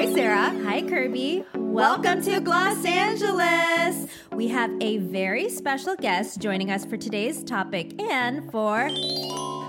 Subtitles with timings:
[0.00, 0.58] Hi, Sarah.
[0.64, 1.44] Hi, Kirby.
[1.54, 4.10] Welcome to Los Angeles.
[4.32, 8.88] We have a very special guest joining us for today's topic and for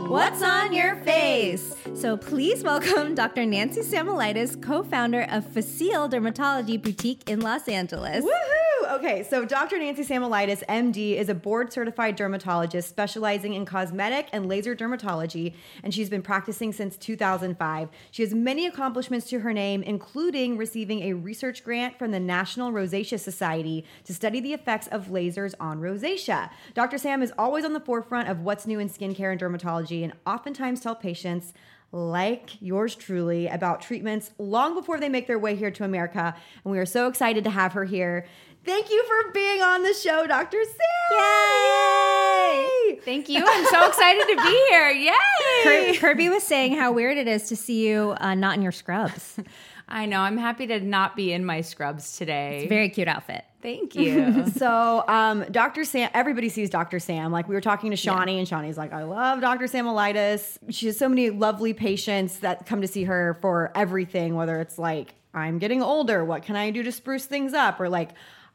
[0.07, 1.76] What's on your face?
[1.95, 3.45] So please welcome Dr.
[3.45, 8.23] Nancy Samolitis, co-founder of Facile Dermatology Boutique in Los Angeles.
[8.23, 8.61] Woohoo!
[8.91, 9.80] Okay, so Dr.
[9.80, 15.94] Nancy Samolitis, MD, is a board certified dermatologist specializing in cosmetic and laser dermatology, and
[15.94, 17.88] she's been practicing since 2005.
[18.12, 22.74] She has many accomplishments to her name, including receiving a research grant from the National
[22.74, 26.49] Rosacea Society to study the effects of lasers on rosacea.
[26.73, 26.98] Dr.
[26.98, 30.82] Sam is always on the forefront of what's new in skincare and dermatology, and oftentimes
[30.82, 31.54] tell patients
[31.91, 36.35] like yours truly about treatments long before they make their way here to America.
[36.63, 38.26] And we are so excited to have her here.
[38.63, 40.63] Thank you for being on the show, Dr.
[40.63, 41.17] Sam.
[41.20, 42.99] Yay!
[43.04, 43.43] Thank you.
[43.45, 44.90] I'm so excited to be here.
[44.90, 45.98] Yay!
[45.98, 49.39] Kirby was saying how weird it is to see you uh, not in your scrubs.
[49.87, 50.20] I know.
[50.20, 52.67] I'm happy to not be in my scrubs today.
[52.70, 53.43] Very cute outfit.
[53.62, 54.45] Thank you.
[54.55, 55.84] So, um, Dr.
[55.84, 56.99] Sam, everybody sees Dr.
[56.99, 57.32] Sam.
[57.32, 59.65] Like we were talking to Shawnee, and Shawnee's like, I love Dr.
[59.65, 60.59] Samolitis.
[60.70, 64.78] She has so many lovely patients that come to see her for everything, whether it's
[64.78, 66.23] like, I'm getting older.
[66.23, 67.79] What can I do to spruce things up?
[67.79, 68.12] Or like,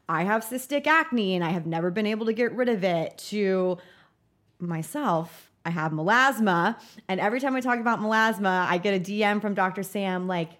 [0.09, 3.17] I have cystic acne and I have never been able to get rid of it,
[3.29, 3.77] to
[4.59, 5.51] myself.
[5.65, 6.79] I have melasma.
[7.07, 9.83] And every time I talk about melasma, I get a DM from Dr.
[9.83, 10.51] Sam like,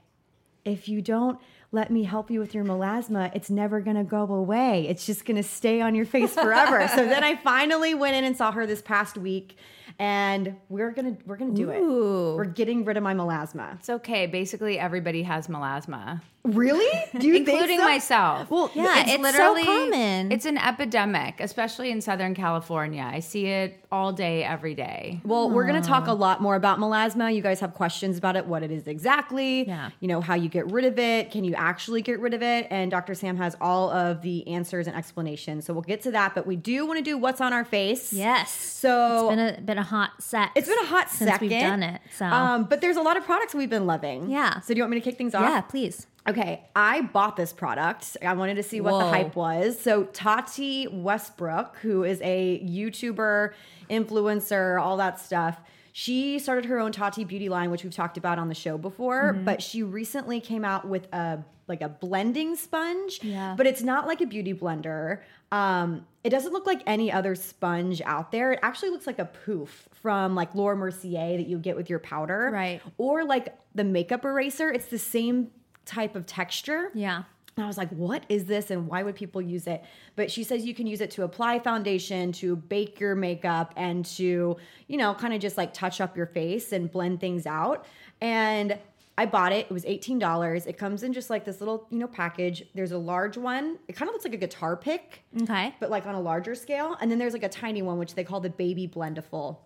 [0.65, 1.39] if you don't
[1.71, 4.87] let me help you with your melasma, it's never gonna go away.
[4.87, 6.87] It's just gonna stay on your face forever.
[6.95, 9.57] so then I finally went in and saw her this past week,
[9.99, 12.33] and we're gonna we're gonna do Ooh.
[12.33, 12.35] it.
[12.37, 13.75] We're getting rid of my melasma.
[13.75, 14.27] it's okay.
[14.27, 17.03] Basically, everybody has melasma, Really?
[17.17, 17.83] Do you including so?
[17.83, 18.49] myself.
[18.49, 20.31] Well, Yeah, it's so common.
[20.31, 23.05] It's an epidemic, especially in Southern California.
[23.05, 25.19] I see it all day, every day.
[25.25, 27.33] Well, we're going to talk a lot more about melasma.
[27.35, 29.89] You guys have questions about it, what it is exactly, Yeah.
[29.99, 32.67] you know, how you get rid of it, can you actually get rid of it?
[32.69, 33.13] And Dr.
[33.13, 35.65] Sam has all of the answers and explanations.
[35.65, 38.13] So we'll get to that, but we do want to do what's on our face.
[38.13, 38.51] Yes.
[38.51, 40.51] So it's been a been a hot set.
[40.55, 41.49] It's been a hot since second.
[41.49, 42.01] we've done it.
[42.15, 44.29] So um, but there's a lot of products we've been loving.
[44.29, 44.59] Yeah.
[44.61, 45.43] So do you want me to kick things off?
[45.43, 46.07] yeah, please.
[46.27, 48.17] Okay, I bought this product.
[48.21, 49.79] I wanted to see what the hype was.
[49.79, 53.53] So Tati Westbrook, who is a YouTuber,
[53.89, 55.61] influencer, all that stuff,
[55.99, 59.33] she started her own Tati beauty line, which we've talked about on the show before.
[59.33, 59.45] Mm-hmm.
[59.45, 63.19] But she recently came out with a like a blending sponge.
[63.23, 63.55] Yeah.
[63.57, 65.21] But it's not like a beauty blender.
[65.51, 68.53] Um, it doesn't look like any other sponge out there.
[68.53, 71.97] It actually looks like a poof from like Laura Mercier that you get with your
[71.97, 72.51] powder.
[72.53, 72.79] Right.
[72.99, 74.69] Or like the makeup eraser.
[74.69, 75.49] It's the same
[75.85, 76.91] type of texture.
[76.93, 77.23] Yeah.
[77.57, 79.83] And I was like, what is this and why would people use it?
[80.15, 84.05] But she says you can use it to apply foundation, to bake your makeup, and
[84.17, 84.55] to,
[84.87, 87.85] you know, kind of just like touch up your face and blend things out.
[88.21, 88.77] And
[89.17, 89.65] I bought it.
[89.67, 90.67] It was $18.
[90.67, 92.63] It comes in just like this little, you know, package.
[92.75, 93.79] There's a large one.
[93.87, 95.73] It kind of looks like a guitar pick, Okay.
[95.79, 96.95] but like on a larger scale.
[97.01, 99.57] And then there's like a tiny one, which they call the baby blendiful.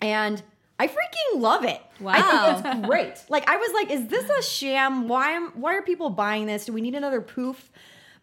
[0.00, 0.42] And
[0.78, 1.80] I freaking love it.
[2.00, 2.60] I Wow.
[2.62, 3.24] think it's great.
[3.28, 5.08] Like I was like, is this a sham?
[5.08, 6.64] Why am why are people buying this?
[6.66, 7.70] Do we need another poof?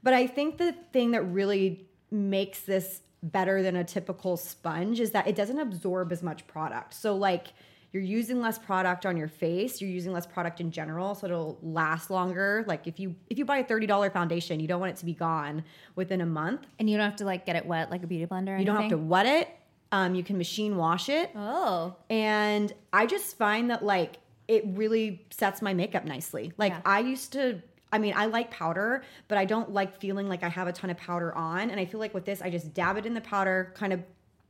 [0.04, 5.12] But I think the thing that really makes this better than a typical sponge is
[5.12, 6.94] that it doesn't absorb as much product.
[6.94, 7.48] So like
[7.92, 11.58] you're using less product on your face, you're using less product in general, so it'll
[11.64, 12.64] last longer.
[12.68, 15.14] Like if you if you buy a $30 foundation, you don't want it to be
[15.14, 15.64] gone
[15.96, 16.68] within a month.
[16.78, 18.58] And you don't have to like get it wet like a beauty blender.
[18.60, 19.50] You don't have to wet it.
[19.92, 21.32] Um, you can machine wash it.
[21.36, 21.96] Oh.
[22.10, 24.18] And I just find that like
[24.48, 26.54] it really sets my makeup nicely.
[26.58, 26.82] Like Yeah.
[26.86, 27.62] I used to
[27.92, 30.90] I mean, I like powder, but I don't like feeling like I have a ton
[30.90, 31.70] of powder on.
[31.70, 34.02] And I feel like with this, I just dab it in the powder, kind of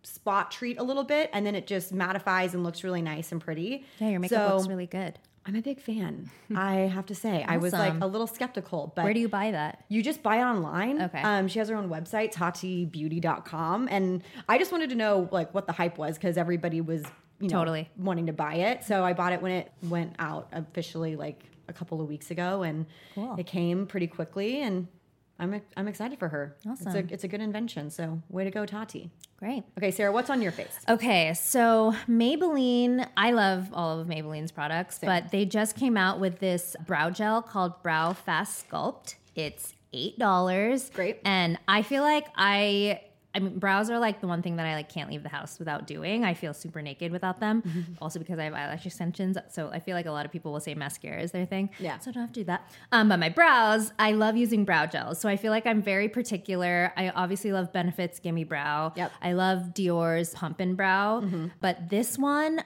[0.02, 3.40] spot treat a little bit, and then it just mattifies and looks really nice and
[3.42, 3.86] pretty.
[4.00, 5.20] Yeah, your makeup So, looks really good.
[5.48, 6.30] I'm a big fan.
[6.56, 9.52] I have to say, I was like a little skeptical, but Where do you buy
[9.52, 9.84] that?
[9.90, 11.02] you just buy it online.
[11.04, 11.22] Okay.
[11.22, 13.88] Um, she has her own website, tatibeauty.com.
[13.92, 17.04] And I just wanted to know like what the hype was because everybody was,
[17.40, 17.90] you know, Totally.
[17.98, 18.84] wanting to buy it.
[18.84, 22.64] So I bought it when it went out officially like a couple of weeks ago
[22.64, 23.36] and Cool.
[23.38, 24.88] it came pretty quickly and
[25.38, 26.56] I'm I'm excited for her.
[26.66, 27.08] It's Awesome.
[27.10, 27.90] a it's a good invention.
[27.90, 29.12] So way to go, Tati.
[29.38, 29.64] Great.
[29.78, 30.80] Okay, Sarah, what's on your face?
[30.88, 36.40] Okay, so Maybelline, I love all of Maybelline's products, but they just came out with
[36.40, 39.16] this brow gel called Brow Fast Sculpt.
[39.36, 40.94] It's $8.
[40.94, 41.20] Great.
[41.26, 43.02] And I feel like I
[43.36, 45.60] I mean brows are like the one thing that I like can't leave the house
[45.60, 46.24] without doing.
[46.24, 47.64] I feel super naked without them.
[48.02, 50.60] Also because I have eyelash extensions, so I feel like a lot of people will
[50.60, 51.70] say mascara is their thing.
[51.80, 51.98] Yeah.
[52.00, 52.70] So I don't have to do that.
[52.92, 55.20] Um, but my brows, I love using brow gels.
[55.20, 56.92] So I feel like I'm very particular.
[56.98, 58.94] I obviously love Benefits Gimme Brow.
[58.96, 59.12] Yep.
[59.22, 61.24] I love Dior's Pump and Brow,
[61.62, 62.62] but this one,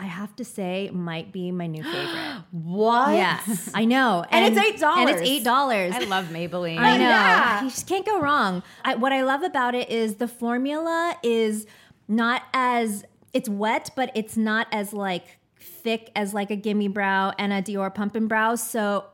[0.00, 2.44] I have to say, might be my new favorite.
[2.50, 3.12] What?
[3.12, 4.96] yes, I know, And it's $8.
[4.96, 5.92] And it's eight dollars.
[5.94, 6.78] I love Maybelline.
[6.78, 7.04] I know.
[7.04, 7.62] Yeah.
[7.62, 8.62] You just can't go wrong.
[8.82, 11.66] I, what I love about it is the formula is
[12.08, 13.04] not as
[13.34, 17.60] it's wet, but it's not as like thick as like a Gimme Brow and a
[17.60, 18.54] Dior Pump and Brow.
[18.54, 19.04] So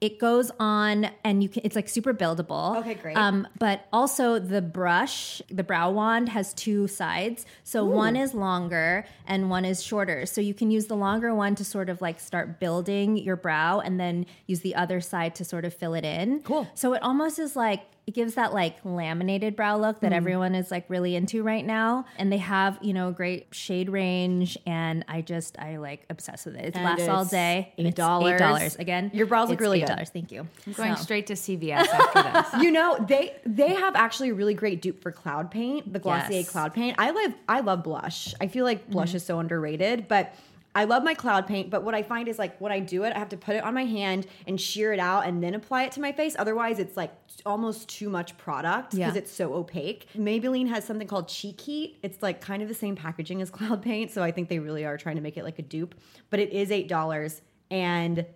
[0.00, 2.76] it goes on and you can it's like super buildable.
[2.78, 3.16] Okay, great.
[3.16, 7.46] Um, but also the brush, the brow wand has two sides.
[7.64, 10.26] So one is longer and one is shorter.
[10.26, 13.80] So you can use the longer one to sort of like start building your brow
[13.80, 16.40] and then use the other side to sort of fill it in.
[16.42, 16.68] Cool.
[16.74, 20.16] So it almost is like it gives that like laminated brow look that mm.
[20.16, 22.04] everyone is like really into right now.
[22.16, 26.46] And they have, you know, a great shade range and I just I like obsessed
[26.46, 26.66] with it.
[26.66, 27.72] It And lasts all day.
[27.76, 27.80] $8.
[27.80, 28.76] It's eight dollars.
[28.76, 29.10] Again.
[29.12, 29.88] Your brows look really good.
[29.88, 30.08] $8.
[30.10, 30.46] Thank you.
[30.66, 32.62] I'm going So- straight to CVS after this.
[32.66, 36.38] You know, they they have actually a really great dupe for cloud paint, the Glossier
[36.38, 36.50] Yes.
[36.50, 36.96] cloud paint.
[36.98, 38.34] I love I love blush.
[38.40, 39.16] I feel like blush mm.
[39.16, 40.32] is so underrated, but
[40.76, 43.14] I love my cloud paint, but what I find is like when I do it,
[43.16, 45.84] I have to put it on my hand and sheer it out and then apply
[45.84, 46.36] it to my face.
[46.38, 47.12] Otherwise, it's like
[47.46, 49.18] almost too much product because Yeah.
[49.18, 50.06] it's so opaque.
[50.16, 51.98] Maybelline has something called Cheek Heat.
[52.02, 54.84] It's like kind of the same packaging as cloud paint, so I think they really
[54.84, 55.94] are trying to make it like a dupe,
[56.30, 57.40] but it is $8
[57.70, 58.26] and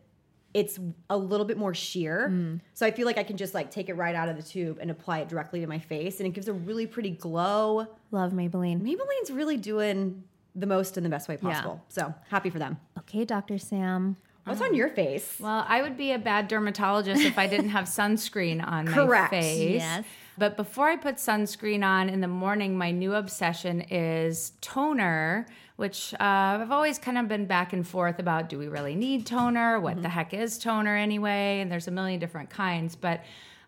[0.53, 2.29] it's a little bit more sheer.
[2.33, 2.61] Mm.
[2.75, 4.79] So I feel like I can just like take it right out of the tube
[4.81, 7.87] and apply it directly to my face and it gives a really pretty glow.
[8.11, 8.81] Love Maybelline.
[8.81, 11.51] Maybelline's really doing the most in the best way Yeah.
[11.51, 11.83] possible.
[11.89, 12.79] So happy for them.
[12.99, 13.59] Okay, Dr.
[13.59, 14.17] Sam.
[14.45, 15.37] What's on your face?
[15.39, 19.33] Well, I would be a bad dermatologist if I didn't have sunscreen on Correct.
[19.33, 19.75] my face.
[19.81, 20.05] Yes.
[20.39, 26.15] But before I put sunscreen on in the morning, my new obsession is toner, which
[26.15, 26.17] uh,
[26.61, 29.79] I've always kind of been back and forth about do we really need toner?
[29.79, 31.61] What the heck is toner anyway?
[31.61, 32.97] And there's a million different kinds.
[32.97, 33.21] But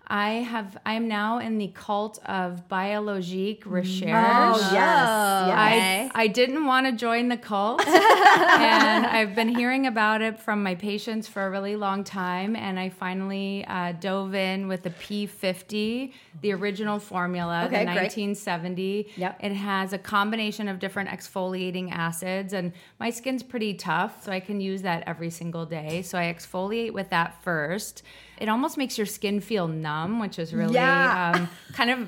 [0.07, 4.11] I have I am now in the cult of Biologique Recherche.
[4.11, 4.73] Oh, yes.
[4.73, 6.11] yes.
[6.15, 7.87] I, I didn't want to join the cult.
[7.87, 12.57] and I've been hearing about it from my patients for a really long time.
[12.57, 18.03] And I finally uh, dove in with the P50, the original formula, Okay, the great.
[18.03, 19.13] 1970.
[19.17, 19.39] Yep.
[19.43, 22.53] It has a combination of different exfoliating acids.
[22.53, 26.03] And my skin's pretty tough, so I can use that every single day.
[26.03, 28.03] So I exfoliate with that first.
[28.39, 29.92] It almost makes your skin feel numb,
[30.23, 31.33] which is really Yeah.
[31.35, 31.99] um, kind of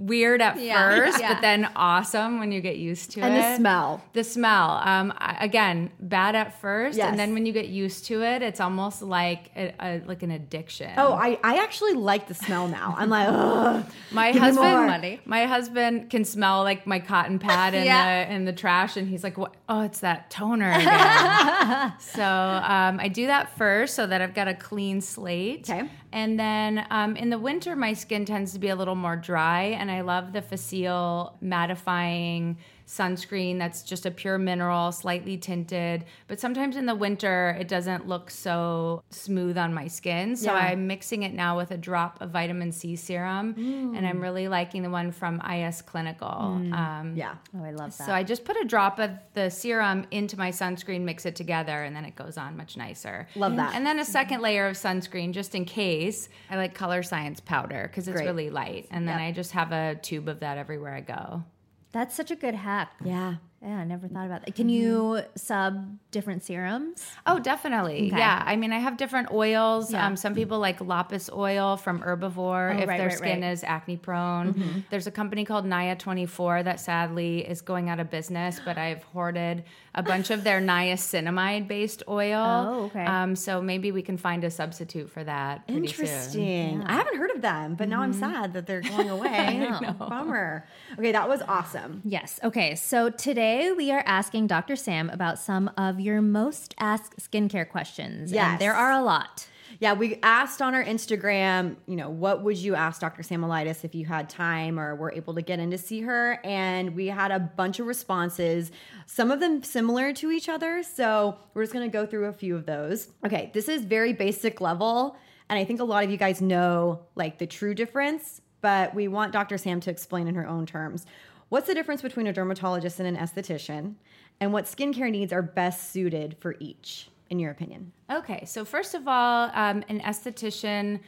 [0.00, 0.88] weird at Yeah.
[0.88, 1.34] first, Yeah.
[1.34, 3.38] but then awesome when you get used to And it.
[3.40, 4.02] And the smell.
[4.14, 4.80] The smell.
[4.82, 7.08] Um, again, bad at first, Yes.
[7.10, 10.30] and then when you get used to it, it's almost like a, a, like an
[10.30, 10.90] addiction.
[10.96, 12.94] Oh, I, I actually like the smell now.
[12.96, 13.84] I'm like, ugh.
[14.10, 14.86] my give me more.
[14.88, 18.24] husband, my husband can smell like my cotton pad in Yeah.
[18.26, 19.52] the in the trash, and he's like, "What?
[19.68, 24.48] Oh, it's that toner again." so um, I do that first, so that I've got
[24.48, 25.68] a clean slate.
[25.68, 25.88] Okay.
[26.12, 29.62] And then um, in the winter, my skin tends to be a little more dry,
[29.78, 32.56] and I love the Facile mattifying
[32.90, 36.04] sunscreen that's just a pure mineral, slightly tinted.
[36.26, 40.34] But sometimes in the winter, it doesn't look so smooth on my skin.
[40.34, 40.58] So Yeah.
[40.58, 43.54] I'm mixing it now with a drop of vitamin C serum,
[43.96, 46.28] and I'm really liking the one from IS Clinical.
[46.72, 47.34] Um, Yeah.
[47.56, 48.06] Oh, I love that.
[48.06, 51.84] so I just put a drop of the serum into my sunscreen, mix it together,
[51.84, 53.28] and then it goes on much nicer.
[53.36, 53.74] Love that.
[53.76, 56.28] And then a second layer of sunscreen just in case.
[56.50, 58.26] I like Colorescience powder because it's Great.
[58.26, 58.88] really light.
[58.90, 59.28] And then Yep.
[59.28, 61.44] I just have a tube of that everywhere I go.
[61.92, 62.92] That's such a good hack.
[63.04, 63.36] Yeah.
[63.62, 64.54] Yeah, I never thought about that.
[64.54, 67.04] Can you sub different serums?
[67.26, 68.06] Oh, definitely.
[68.06, 68.16] Okay.
[68.16, 68.42] Yeah.
[68.46, 69.92] I mean, I have different oils.
[69.92, 70.06] Yeah.
[70.06, 73.52] Um, some people like lapis oil from Herbivore Oh, if right, their right, skin right.
[73.52, 74.84] is acne prone.
[74.88, 79.02] There's a company called Nia 24 that sadly is going out of business, but I've
[79.02, 79.64] hoarded
[79.94, 82.40] a bunch of their niacinamide based oil.
[82.42, 83.04] Oh, okay.
[83.04, 85.64] Um, so maybe we can find a substitute for that.
[85.68, 86.82] Interesting.
[86.86, 89.68] I haven't heard of them, but now I'm sad that they're going away.
[89.98, 90.64] Bummer.
[90.98, 92.00] Okay, that was awesome.
[92.06, 92.40] Yes.
[92.42, 92.74] Okay.
[92.74, 94.76] So today we are asking Dr.
[94.76, 98.32] Sam about some of your most asked skincare questions.
[98.32, 98.52] Yes.
[98.52, 99.46] And there are a lot.
[99.78, 103.22] Yeah, we asked on our Instagram, you know, what would you ask Dr.
[103.22, 106.38] Samolitis if you had time or were able to get in to see her?
[106.44, 108.72] And we had a bunch of responses,
[109.06, 110.82] some of them similar to each other.
[110.82, 113.08] So we're just gonna go through a few of those.
[113.24, 115.16] Okay, this is very basic level.
[115.48, 119.08] And I think a lot of you guys know like the true difference, but we
[119.08, 119.56] want Dr.
[119.56, 121.06] Sam to explain in her own terms.
[121.50, 123.94] What's the difference between a dermatologist and an esthetician?
[124.38, 127.90] And what skincare needs are best suited for each, in your opinion?
[128.08, 131.00] Okay, so first of all, um, an esthetician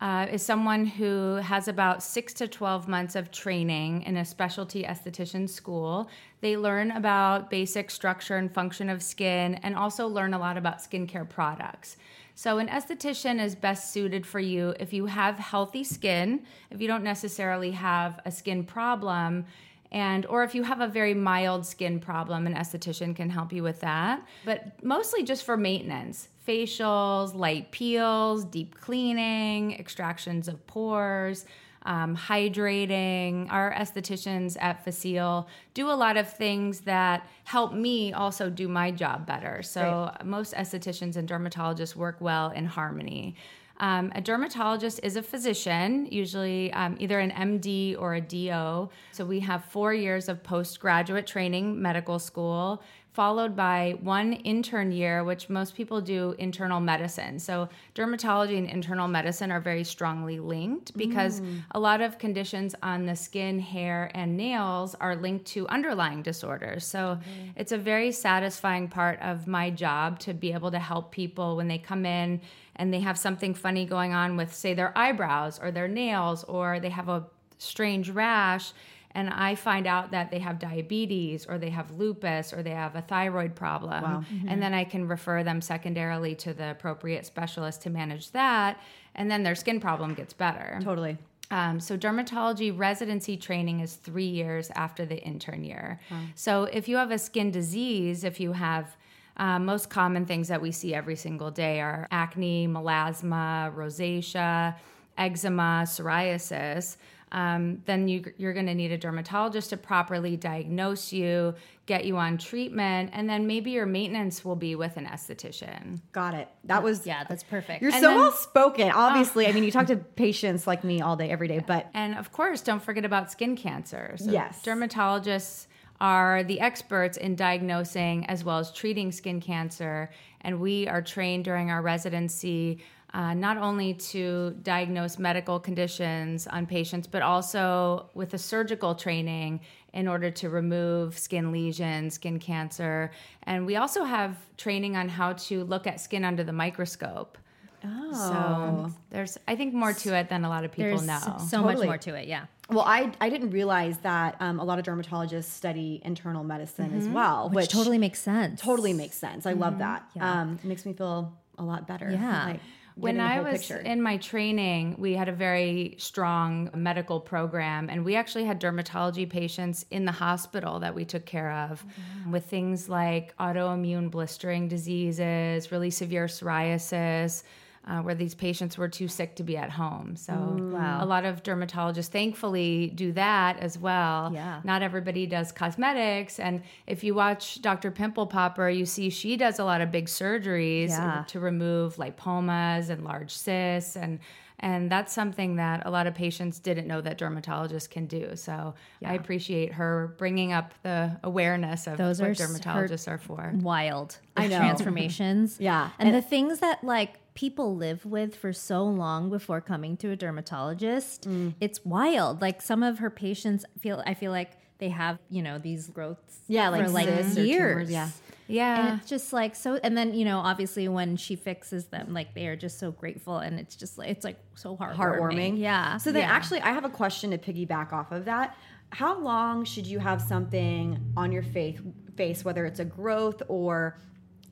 [0.00, 4.84] uh, is someone who has about six to 12 months of training in a specialty
[4.84, 6.08] esthetician school.
[6.42, 10.78] They learn about basic structure and function of skin and also learn a lot about
[10.78, 11.96] skincare products.
[12.36, 16.86] So, an esthetician is best suited for you if you have healthy skin, if you
[16.86, 19.44] don't necessarily have a skin problem,
[19.90, 23.62] and or if you have a very mild skin problem an esthetician can help you
[23.62, 24.26] with that.
[24.44, 31.44] But mostly just for maintenance facials light peels deep cleaning extractions of pores
[31.82, 33.50] um, hydrating.
[33.50, 38.90] Our estheticians at facile do a lot of things that help me also do my
[38.90, 39.62] job better.
[39.62, 43.36] So most estheticians and dermatologists work well in harmony
[43.80, 48.90] um, a dermatologist is a physician, usually um, either an MD or a DO.
[49.12, 52.82] So we have four years of postgraduate training, medical school,
[53.18, 57.36] followed by one intern year, which most people do internal medicine.
[57.36, 61.64] So dermatology and internal medicine are very strongly linked because mm.
[61.72, 66.86] a lot of conditions on the skin, hair, and nails are linked to underlying disorders.
[66.86, 67.50] So mm-hmm.
[67.56, 71.66] it's a very satisfying part of my job to be able to help people when
[71.66, 72.40] they come in
[72.76, 76.78] and they have something funny going on with, say, their eyebrows or their nails, or
[76.78, 77.26] they have a
[77.58, 78.72] strange rash,
[79.12, 82.94] and I find out that they have diabetes or they have lupus or they have
[82.94, 84.26] a thyroid problem.
[84.46, 88.80] And then I can refer them secondarily to the appropriate specialist to manage that.
[89.14, 90.78] And then their skin problem gets better.
[90.82, 91.16] Totally.
[91.50, 95.98] Um, so dermatology residency training is three years after the intern year.
[96.34, 98.96] So if you have a skin disease, if you have
[99.38, 104.74] um, most common things that we see every single day are acne, melasma, rosacea,
[105.16, 106.96] eczema, psoriasis.
[107.32, 111.54] Um, then you, you're going to need a dermatologist to properly diagnose you,
[111.86, 116.00] get you on treatment, and then maybe your maintenance will be with an esthetician.
[116.12, 116.48] Got it.
[116.64, 117.82] That was Yeah, that's perfect.
[117.82, 118.90] You're And so well spoken.
[118.90, 122.14] Obviously, I mean, you talk to patients like me all day, every day, but And
[122.16, 124.14] of course, don't forget about skin cancer.
[124.18, 124.62] So Yes.
[124.64, 125.66] dermatologists
[126.00, 130.10] are the experts in diagnosing as well as treating skin cancer.
[130.42, 132.78] And we are trained during our residency
[133.14, 139.60] uh, not only to diagnose medical conditions on patients, but also with a surgical training
[139.94, 143.10] in order to remove skin lesions, skin cancer.
[143.44, 147.38] And we also have training on how to look at skin under the microscope.
[147.84, 148.12] Oh.
[148.12, 151.38] So there's, I think, more to it than a lot of people There's know.
[151.48, 152.26] so much more to it.
[152.28, 152.46] Yeah.
[152.70, 157.08] Well, I I didn't realize that um, a lot of dermatologists study internal medicine as
[157.08, 157.54] well, which, Mm-hmm.
[157.54, 158.60] Which, totally makes sense.
[158.60, 159.46] totally makes sense.
[159.46, 160.02] I love that.
[160.14, 160.40] Yeah.
[160.42, 162.10] Um, it makes me feel a lot better.
[162.10, 162.44] Yeah.
[162.46, 162.60] Like,
[163.00, 163.78] when I was picture.
[163.78, 169.28] in my training, we had a very strong medical program, and we actually had dermatology
[169.28, 171.84] patients in the hospital that we took care of
[172.30, 177.42] with things like autoimmune blistering diseases, really severe psoriasis.
[177.88, 180.14] Uh, where these patients were too sick to be at home.
[180.14, 180.34] So,
[180.74, 181.02] Wow.
[181.02, 184.30] a lot of dermatologists thankfully do that as well.
[184.34, 184.60] Yeah.
[184.62, 186.38] Not everybody does cosmetics.
[186.38, 187.90] And if you watch Dr.
[187.90, 191.24] Pimple Popper, you see she does a lot of big surgeries Yeah.
[191.28, 194.18] to remove lipomas and large cysts and
[194.60, 198.34] and that's something that a lot of patients didn't know that dermatologists can do.
[198.34, 203.52] So I appreciate her bringing up the awareness of Those what are dermatologists are for.
[203.54, 204.18] wild.
[204.36, 204.58] I know.
[204.58, 205.58] transformations.
[205.60, 205.90] Yeah.
[206.00, 210.16] and, the things that like people live with for so long before coming to a
[210.16, 211.54] dermatologist, Mm.
[211.60, 212.42] it's wild.
[212.42, 216.40] Like some of her patients feel, I feel like they have you know these growths.
[216.48, 217.34] Yeah, like for like years.
[217.36, 218.10] tumors, yeah.
[218.48, 218.88] Yeah.
[218.88, 222.34] And it's just like so, and then you know, obviously, when she fixes them, like
[222.34, 224.96] they are just so grateful, and it's just like it's like so heartwarming.
[224.96, 225.58] heartwarming.
[225.58, 225.96] Yeah.
[225.98, 226.32] So then, yeah.
[226.34, 228.56] actually, I have a question to piggyback off of that.
[228.90, 231.78] How long should you have something on your face,
[232.16, 233.98] face whether it's a growth or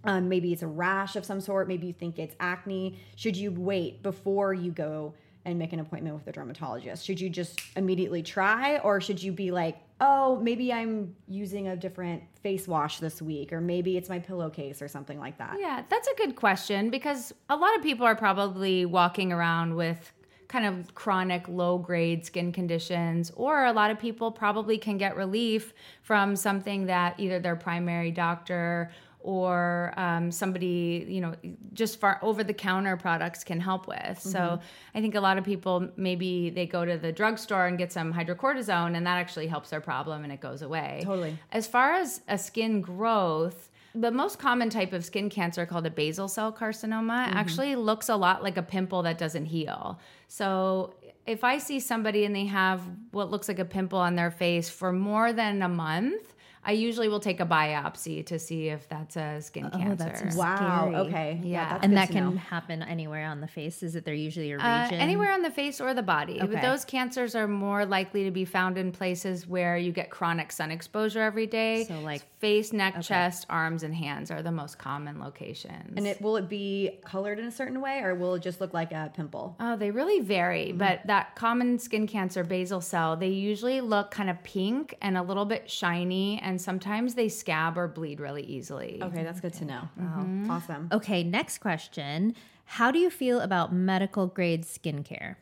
[0.07, 1.69] um, maybe it's a rash of some sort?
[1.69, 2.99] Maybe you think it's acne.
[3.17, 7.05] Should you wait before you go and make an appointment with a dermatologist?
[7.05, 11.77] Should you just immediately try, or should you be like, oh, maybe I'm using a
[11.77, 15.57] different face wash this week, or maybe it's my pillowcase or something like that?
[15.59, 20.13] Yeah, that's a good question because a lot of people are probably walking around with
[20.49, 25.17] kind of chronic low grade skin conditions, or a lot of people probably can get
[25.17, 28.91] relief from something that either their primary doctor
[29.27, 31.35] or um, somebody, you know,
[31.73, 34.21] just far over the counter products can help with.
[34.21, 34.61] So
[34.95, 38.15] I think a lot of people maybe they go to the drugstore and get some
[38.15, 41.01] hydrocortisone, and that actually helps their problem and it goes away.
[41.03, 41.37] Totally.
[41.51, 45.91] As far as a skin growth, The most common type of skin cancer, called a
[45.91, 49.99] basal cell carcinoma, actually looks a lot like a pimple that doesn't heal.
[50.29, 50.93] So,
[51.25, 54.69] if I see somebody and they have what looks like a pimple on their face
[54.69, 56.35] for more than a month,
[56.69, 60.05] I usually will take a biopsy to see if that's a skin Oh, cancer.
[60.05, 60.57] that's Wow.
[60.91, 60.95] Scary.
[60.97, 61.41] Okay.
[61.45, 61.69] Yeah.
[61.75, 62.37] that's and that can know.
[62.37, 63.85] happen anywhere on the face.
[63.85, 64.99] Is it there usually a Uh, region?
[65.01, 66.41] anywhere on the face or the body.
[66.43, 66.53] Okay.
[66.55, 70.51] But those cancers are more likely to be found in places where you get chronic
[70.51, 71.85] sun exposure every day.
[71.85, 75.95] So, like- face, neck, chest, arms, and hands are the most common locations.
[75.97, 78.73] And it will it be colored in a certain way, or will it just look
[78.73, 79.57] like a pimple?
[79.59, 84.31] Oh, they really vary, but that common skin cancer, basal cell, they usually look kind
[84.31, 89.01] of pink and a little bit shiny, and sometimes they scab or bleed really easily.
[89.03, 89.89] Okay, that's good to know.
[90.01, 90.51] Mm-hmm.
[90.51, 90.89] Awesome.
[90.93, 92.35] Okay, next question.
[92.65, 95.37] How do you feel about medical grade skincare?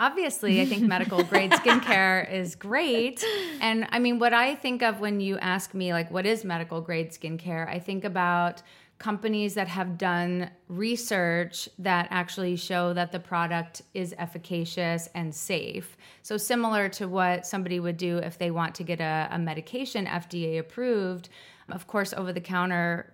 [0.00, 3.22] Obviously, I think medical grade skincare is great.
[3.60, 6.80] And I mean, what I think of when you ask me, like, what is medical
[6.80, 7.68] grade skincare?
[7.68, 8.62] I think about
[8.98, 15.98] companies that have done research that actually show that the product is efficacious and safe.
[16.22, 20.06] So, similar to what somebody would do if they want to get a, a medication
[20.06, 21.28] FDA approved.
[21.68, 23.12] Of course, over the counter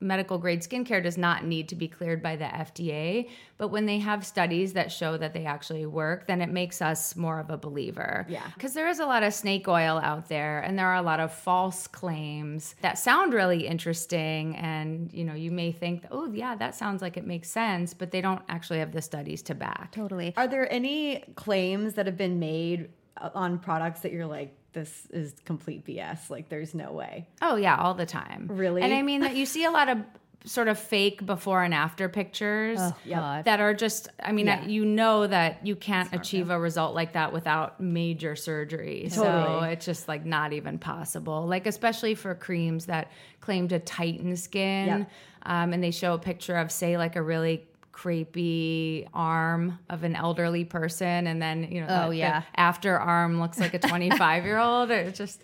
[0.00, 3.30] medical grade skincare does not need to be cleared by the FDA.
[3.56, 7.16] But when they have studies that show that they actually work, then it makes us
[7.16, 8.26] more of a believer.
[8.28, 8.42] Yeah.
[8.54, 11.20] Because there is a lot of snake oil out there and there are a lot
[11.20, 14.56] of false claims that sound really interesting.
[14.56, 18.10] And, you know, you may think, oh, yeah, that sounds like it makes sense, but
[18.10, 19.92] they don't actually have the studies to back.
[19.92, 20.34] Totally.
[20.36, 25.08] Are there any claims that have been made uh, on products that you're like, this
[25.10, 26.30] is complete BS?
[26.30, 27.26] Like, there's no way.
[27.42, 28.46] Oh yeah, all the time.
[28.48, 28.82] Really?
[28.82, 29.98] And I mean that you see a lot of
[30.44, 33.46] sort of fake before and after pictures Oh, God.
[33.46, 34.64] that are just I mean Yeah.
[34.66, 39.08] you know that you can't achieve a result like that without major surgery.
[39.08, 41.46] So it's just like not even possible.
[41.48, 45.10] Like especially for creams that claim to tighten skin Yep.
[45.46, 47.64] um, and they show a picture of say like a really
[47.96, 52.42] crepey arm of an elderly person and then you know Oh, the- the yeah.
[52.56, 55.42] after arm looks like a 25 year old it's just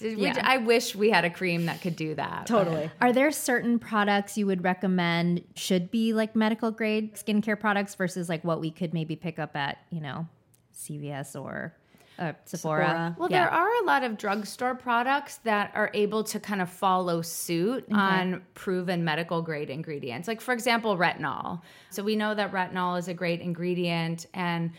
[0.00, 0.38] we- Yeah.
[0.44, 2.46] I wish we had a cream that could do that.
[2.46, 2.90] Totally.
[3.00, 8.28] Are there certain products you would recommend should be like medical grade skincare products versus
[8.28, 10.28] like what we could maybe pick up at, you know,
[10.74, 11.74] CVS or
[12.18, 12.86] uh, Sephora?
[12.86, 13.16] Sephora.
[13.18, 13.40] Well, Yeah.
[13.44, 17.84] there are a lot of drugstore products that are able to kind of follow suit
[17.92, 20.28] on proven medical grade ingredients.
[20.28, 21.60] Like, for example, retinol.
[21.90, 24.26] So, we know that retinol is a great ingredient.
[24.34, 24.72] And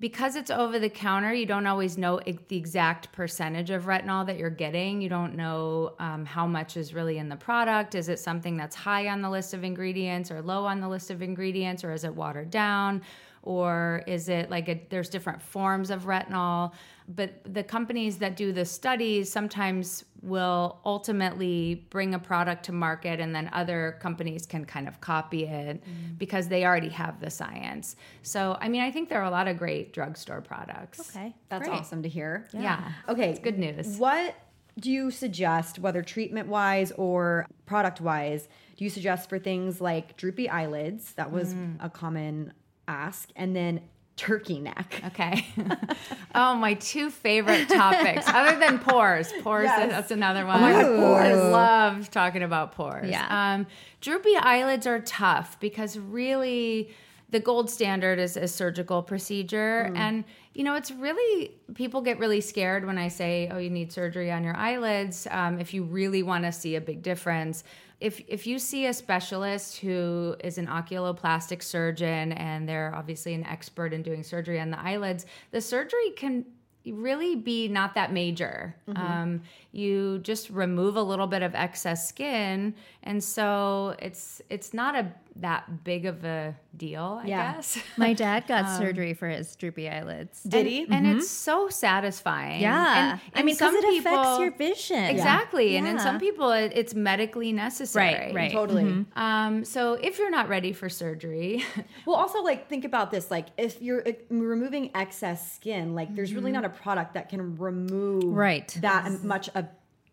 [0.00, 4.36] because it's over the counter, you don't always know the exact percentage of retinol that
[4.38, 5.00] you're getting.
[5.00, 7.94] You don't know um, how much is really in the product.
[7.94, 11.10] Is it something that's high on the list of ingredients or low on the list
[11.10, 13.02] of ingredients, or is it watered down?
[13.44, 16.72] Or is it like a, there's different forms of retinol
[17.06, 23.20] but the companies that do the studies sometimes will ultimately bring a product to market
[23.20, 25.82] and then other companies can kind of copy it
[26.18, 29.46] because they already have the science so i mean i think there are a lot
[29.46, 31.34] of great drugstore products Okay.
[31.50, 31.78] That's great.
[31.78, 32.48] awesome to hear.
[32.54, 33.30] yeah Okay.
[33.30, 34.34] it's good news What
[34.80, 40.16] do you suggest, whether treatment wise or product wise, do you suggest for things like
[40.16, 41.12] droopy eyelids?
[41.12, 41.76] That was Mm.
[41.78, 42.52] a common
[42.88, 43.30] ask.
[43.36, 43.80] And then
[44.16, 45.00] turkey neck.
[45.06, 45.46] Okay.
[46.34, 49.32] oh, my two favorite topics, other than pores.
[49.42, 49.90] Pores, Yes.
[49.90, 50.60] that's another one.
[50.60, 53.10] my God, I love talking about pores.
[53.10, 53.26] Yeah.
[53.54, 53.66] Um,
[54.00, 56.90] droopy eyelids are tough because really
[57.30, 59.90] the gold standard is a surgical procedure.
[59.96, 63.92] And, you know, it's really, people get really scared when I say, oh, you need
[63.92, 67.64] surgery on your eyelids um, if you really want to see a big difference.
[68.04, 73.44] If, if you see a specialist who is an oculoplastic surgeon and they're obviously an
[73.44, 76.44] expert in doing surgery on the eyelids, the surgery can
[76.86, 78.76] really be not that major.
[78.94, 79.40] Um,
[79.72, 85.10] you just remove a little bit of excess skin, and so it's it's not a
[85.36, 87.54] that big of a deal, I Yeah.
[87.54, 87.78] guess.
[87.96, 90.42] My dad got um, surgery for his droopy eyelids.
[90.42, 90.86] Did he?
[90.86, 90.92] Mhm.
[90.92, 92.60] And it's so satisfying.
[92.60, 93.12] Yeah.
[93.12, 95.04] and, I mean, because some it affects people- your vision.
[95.04, 98.14] Exactly, and in some people, it, it's medically necessary.
[98.14, 98.52] Right, right.
[98.52, 98.84] Totally.
[98.84, 99.18] Mm-hmm.
[99.18, 101.64] Um, so if you're not ready for surgery,
[102.06, 106.52] Well, also like think about this: like if you're removing excess skin, like there's really
[106.52, 106.62] mm-hmm.
[106.62, 108.68] not a product that can remove Right.
[108.80, 109.66] that much of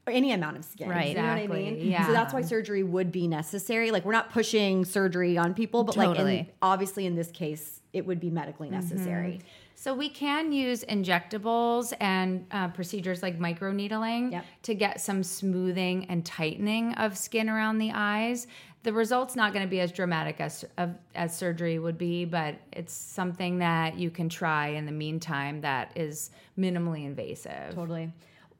[0.07, 0.89] any amount of skin.
[0.89, 1.09] Right.
[1.09, 1.87] You know what I Exactly, mean?
[1.91, 2.07] yeah.
[2.07, 3.91] So that's why surgery would be necessary.
[3.91, 8.05] Like we're not pushing surgery on people, but like in, obviously in this case, it
[8.05, 9.41] would be medically necessary.
[9.75, 14.45] So we can use injectables and uh, procedures like microneedling Yep.
[14.63, 18.47] to get some smoothing and tightening of skin around the eyes.
[18.83, 22.55] The result's not going to be as dramatic as of, as surgery would be, but
[22.71, 27.73] it's something that you can try in the meantime that is minimally invasive.
[27.75, 28.11] Totally.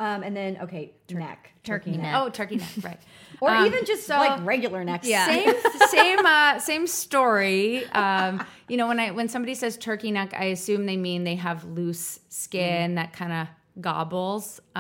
[0.02, 2.16] Um, and then okay, neck, turkey neck.
[2.18, 3.00] Oh, turkey neck, right.
[3.40, 5.02] or Um, even just so- like regular neck.
[5.04, 5.28] Yeah.
[5.28, 5.54] same
[5.90, 7.86] same uh, same story.
[7.92, 11.36] Um, you know, when I when somebody says turkey neck, I assume they mean they
[11.36, 13.48] have loose skin that kind of
[13.80, 14.60] gobbles.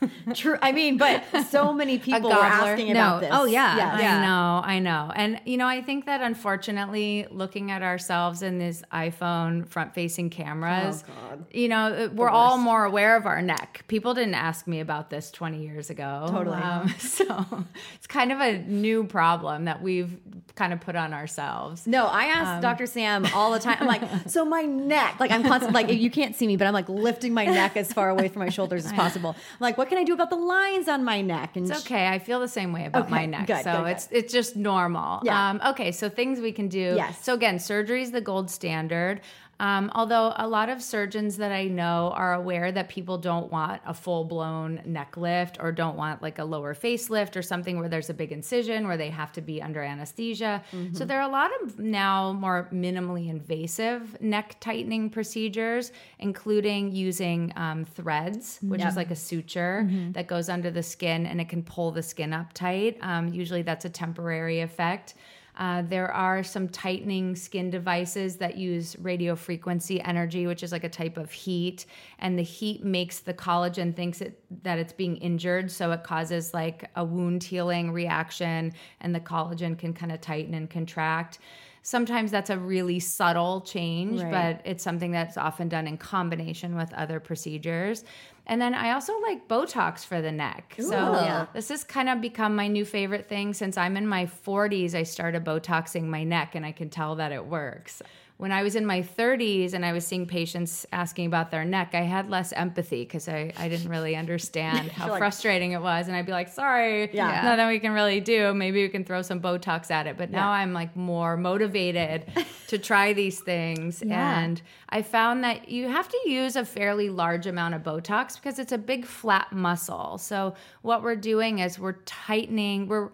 [0.34, 0.56] True.
[0.62, 3.00] I mean, but so many people were asking No.
[3.00, 3.30] about this.
[3.32, 3.76] Oh, yeah.
[3.76, 4.00] Yes.
[4.00, 4.16] Yeah.
[4.18, 5.12] I know, I know.
[5.14, 10.30] And, you know, I think that unfortunately, looking at ourselves in these iPhone front facing
[10.30, 13.84] cameras, Oh, you know, uh, we're all more aware of our neck.
[13.88, 16.26] People didn't ask me about this 20 years ago.
[16.30, 16.56] Totally.
[16.56, 20.16] Um, so it's kind of a new problem that we've
[20.54, 21.86] kind of put on ourselves.
[21.86, 22.86] No, I ask Um, Dr.
[22.86, 23.76] Sam all the time.
[23.80, 26.72] I'm like, so my neck, like I'm constantly like you can't see me, but I'm
[26.74, 29.30] like lifting my neck as far away from my shoulders as possible.
[29.30, 31.56] I'm like, what can I do about the lines on my neck?
[31.56, 32.06] And It's okay.
[32.06, 33.46] I feel the same way about my neck.
[33.46, 33.90] good, so good, good.
[33.90, 35.20] it's it's just normal.
[35.24, 35.50] Yeah.
[35.50, 35.90] Um, okay.
[35.92, 36.94] So things we can do.
[36.96, 37.24] Yes.
[37.24, 39.20] So again, surgery is the gold standard.
[39.60, 43.82] Um, although a lot of surgeons that I know are aware that people don't want
[43.84, 47.88] a full blown neck lift or don't want like a lower facelift or something where
[47.88, 50.62] there's a big incision where they have to be under anesthesia.
[50.72, 50.94] Mm-hmm.
[50.94, 55.90] So there are a lot of now more minimally invasive neck tightening procedures,
[56.20, 61.40] including using um, threads, which is like a suture that goes under the skin and
[61.40, 62.96] it can pull the skin up tight.
[63.00, 65.14] Um, usually that's a temporary effect.
[65.58, 70.84] Uh, there are some tightening skin devices that use radio frequency energy, which is like
[70.84, 71.84] a type of heat,
[72.20, 76.54] and the heat makes the collagen thinks it, that it's being injured, so it causes
[76.54, 81.40] like a wound healing reaction, and the collagen can kind of tighten and contract.
[81.82, 84.30] Sometimes that's a really subtle change, Right.
[84.30, 88.04] but it's something that's often done in combination with other procedures.
[88.48, 90.74] And then I also like Botox for the neck.
[90.78, 91.46] So yeah.
[91.52, 94.94] this has kind of become my new favorite thing since I'm in my 40s.
[94.94, 98.02] I started Botoxing my neck and I can tell that it works.
[98.38, 101.90] When I was in my 30s and I was seeing patients asking about their neck,
[101.92, 106.06] I had less empathy because I, I didn't really understand how like- frustrating it was.
[106.06, 107.42] And I'd be like, sorry, Yeah.
[107.42, 108.54] nothing we can really do.
[108.54, 110.16] Maybe we can throw some Botox at it.
[110.16, 110.58] But now Yeah.
[110.60, 112.26] I'm like more motivated
[112.68, 114.04] to try these things.
[114.06, 114.38] Yeah.
[114.40, 118.60] And I found that you have to use a fairly large amount of Botox because
[118.60, 120.16] it's a big flat muscle.
[120.16, 123.08] So what we're doing is we're tightening, we're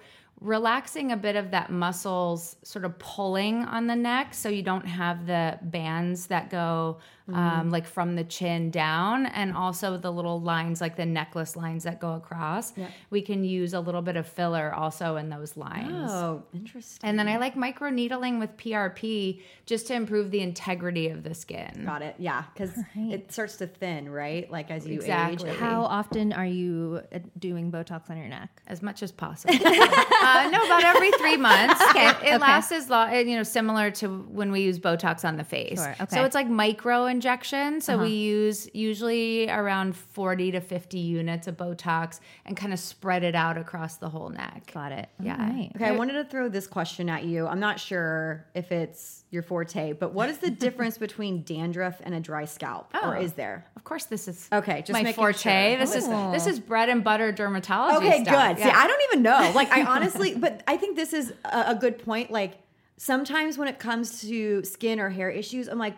[0.45, 4.87] relaxing a bit of that muscles sort of pulling on the neck so you don't
[4.87, 6.99] have the bands that go
[7.33, 11.85] um, like from the chin down and also the little lines like the necklace lines
[11.85, 12.75] that go across
[13.09, 17.09] we can use a little bit of filler also in those lines Oh, interesting.
[17.09, 21.33] and then I like micro needling with PRP just to improve the integrity of the
[21.33, 21.85] skin.
[21.87, 22.17] Got it.
[22.19, 24.51] Yeah, because it starts to thin, right?
[24.51, 25.49] Like as you Exactly.
[25.51, 25.57] age.
[25.57, 28.51] How often are you uh, doing Botox on your neck?
[28.67, 29.55] As much as possible.
[29.65, 31.81] uh, no, about every three months.
[31.97, 35.45] It, it lasts as long, you know, similar to when we use Botox on the
[35.45, 35.79] face.
[35.83, 36.17] Sure, okay.
[36.17, 37.81] So it's like micro injection.
[37.81, 38.13] So we uh-huh.
[38.13, 43.57] use usually around 40 to 50 units of Botox and kind of spread it out
[43.57, 44.71] across the whole neck.
[44.73, 45.09] Got it.
[45.21, 45.39] Yeah.
[45.39, 45.71] Right.
[45.77, 47.47] Okay, I wanted to throw this question at you.
[47.47, 52.15] I'm not sure if it's your forte, but what is the difference between dandruff and
[52.15, 53.21] a dry scalp, or Oh.
[53.21, 53.67] is there?
[53.77, 55.39] Of course, this is Okay, just my forte.
[55.39, 55.79] sure.
[55.79, 56.33] This is oh.
[56.33, 57.97] this is bread and butter dermatology.
[57.97, 58.57] Okay, stuff.
[58.57, 58.65] good.
[58.65, 59.43] See, I don't even know.
[59.55, 62.31] Like, I honestly, but I think this is a, a good point.
[62.31, 62.59] Like,
[62.97, 65.95] sometimes when it comes to skin or hair issues, I'm like,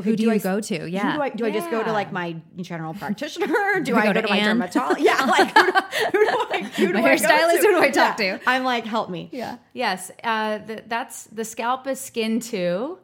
[0.00, 0.78] okay, Who do you I, go to?
[0.80, 1.14] who Yeah.
[1.16, 1.46] do I do?
[1.46, 3.46] I just go to like my general practitioner?
[3.84, 5.00] Do I go go, to to, my dermatologist?
[5.04, 5.72] Yeah, like who do,
[6.12, 6.62] who do I?
[6.76, 8.38] Who do My I go hairstylist, who do I talk Yeah.
[8.38, 8.50] to?
[8.50, 9.28] I'm like, help me.
[9.32, 9.56] Yeah.
[9.72, 12.98] Yes, uh, th- that's the scalp is skin too,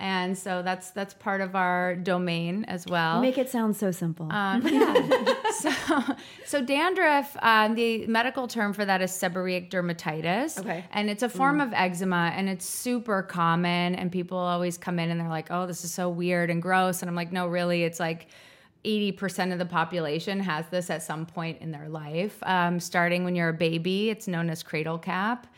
[0.00, 3.20] and so that's that's part of our domain as well.
[3.20, 4.30] Make it sound so simple.
[4.30, 5.34] Um, yeah.
[5.58, 6.02] so,
[6.44, 10.60] so dandruff, um, the medical term for that is seborrheic dermatitis.
[10.60, 10.84] Okay.
[10.92, 13.96] And it's a form of eczema and it's super common.
[13.96, 17.02] And people always come in and they're like, oh, this is so weird and gross.
[17.02, 18.28] And I'm like, no, really, it's like
[18.84, 22.38] 80% of the population has this at some point in their life.
[22.44, 25.48] Um, starting when you're a baby, it's known as cradle cap.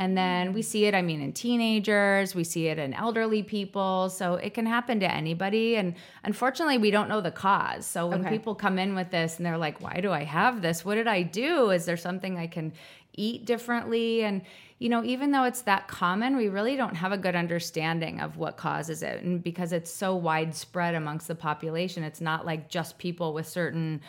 [0.00, 4.08] And then we see it, I mean, in teenagers, we see it in elderly people.
[4.08, 5.76] So it can happen to anybody.
[5.76, 7.84] And unfortunately, we don't know the cause.
[7.84, 8.30] So when Okay.
[8.30, 10.86] people come in with this and they're like, why do I have this?
[10.86, 11.68] What did I do?
[11.68, 12.72] Is there something I can
[13.12, 14.24] eat differently?
[14.24, 14.40] And,
[14.78, 18.38] you know, even though it's that common, we really don't have a good understanding of
[18.38, 19.22] what causes it.
[19.22, 24.00] And because it's so widespread amongst the population, it's not like just people with certain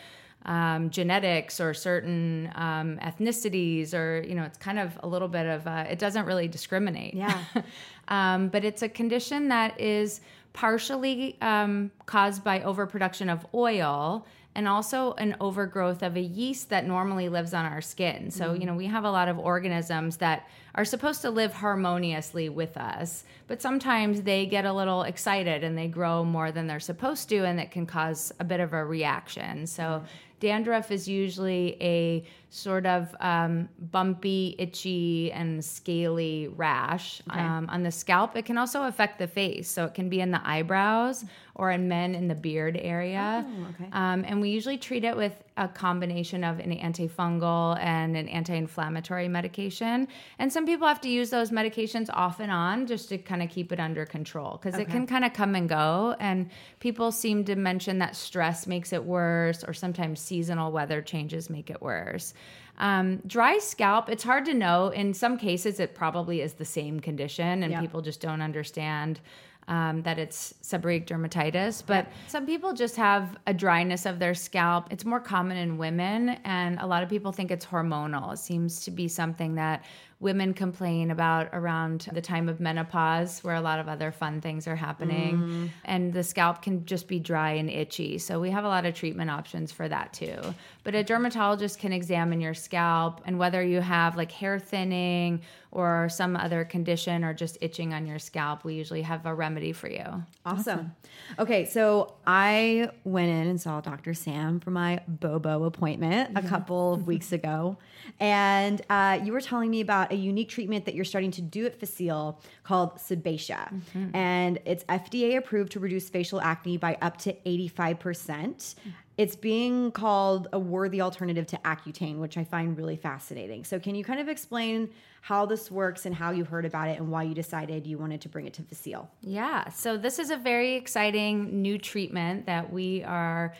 [0.44, 5.46] um, genetics or certain um, ethnicities, or, you know, it's kind of a little bit
[5.46, 7.14] of, uh, it doesn't really discriminate.
[7.14, 7.38] Yeah.
[8.08, 10.20] um, but it's a condition that is
[10.52, 16.86] partially um, caused by overproduction of oil and also an overgrowth of a yeast that
[16.86, 18.30] normally lives on our skin.
[18.30, 22.48] So, you know, we have a lot of organisms that are supposed to live harmoniously
[22.48, 26.80] with us, but sometimes they get a little excited and they grow more than they're
[26.80, 29.66] supposed to, and it can cause a bit of a reaction.
[29.66, 30.04] So,
[30.42, 37.90] dandruff is usually a sort of um, bumpy, itchy, and scaly rash um, on the
[37.90, 38.36] scalp.
[38.36, 41.88] It can also affect the face, so it can be in the eyebrows or in
[41.88, 43.46] men in the beard area.
[43.46, 43.90] Oh, okay.
[43.92, 49.28] Um, and we usually treat it with a combination of an antifungal and an anti-inflammatory
[49.28, 50.08] medication.
[50.38, 53.50] And some people have to use those medications off and on just to kind of
[53.50, 56.16] keep it under control because it can kind of come and go.
[56.20, 61.50] And people seem to mention that stress makes it worse, or sometimes seasonal weather changes
[61.50, 62.32] make it worse.
[62.78, 64.88] Um, dry scalp, it's hard to know.
[64.88, 67.80] In some cases, it probably is the same condition, and Yeah.
[67.80, 69.20] people just don't understand
[69.68, 71.84] um, that it's seborrheic dermatitis.
[71.86, 74.88] But some people just have a dryness of their scalp.
[74.90, 78.32] It's more common in women, and a lot of people think it's hormonal.
[78.32, 79.84] It seems to be something that
[80.22, 84.68] women complain about around the time of menopause, where a lot of other fun things
[84.68, 85.70] are happening.
[85.84, 88.18] And the scalp can just be dry and itchy.
[88.18, 90.38] So we have a lot of treatment options for that too.
[90.84, 96.08] But a dermatologist can examine your scalp and whether you have like hair thinning or
[96.10, 99.88] some other condition or just itching on your scalp, we usually have a remedy for
[99.88, 100.22] you.
[100.44, 100.94] Awesome.
[101.38, 104.12] Okay, so I went in and saw Dr.
[104.12, 107.78] Sam for my Bobo appointment a couple of weeks ago.
[108.20, 111.66] And uh, you were telling me about a unique treatment that you're starting to do
[111.66, 113.72] at Facile called Sebacia.
[113.72, 114.14] Mm-hmm.
[114.14, 118.74] And it's FDA approved to reduce facial acne by up to 85%.
[119.18, 123.64] It's being called a worthy alternative to Accutane, which I find really fascinating.
[123.64, 124.88] So, can you kind of explain
[125.20, 128.22] how this works and how you heard about it and why you decided you wanted
[128.22, 129.10] to bring it to Facile?
[129.20, 133.54] Yeah, so this is a very exciting new treatment that we are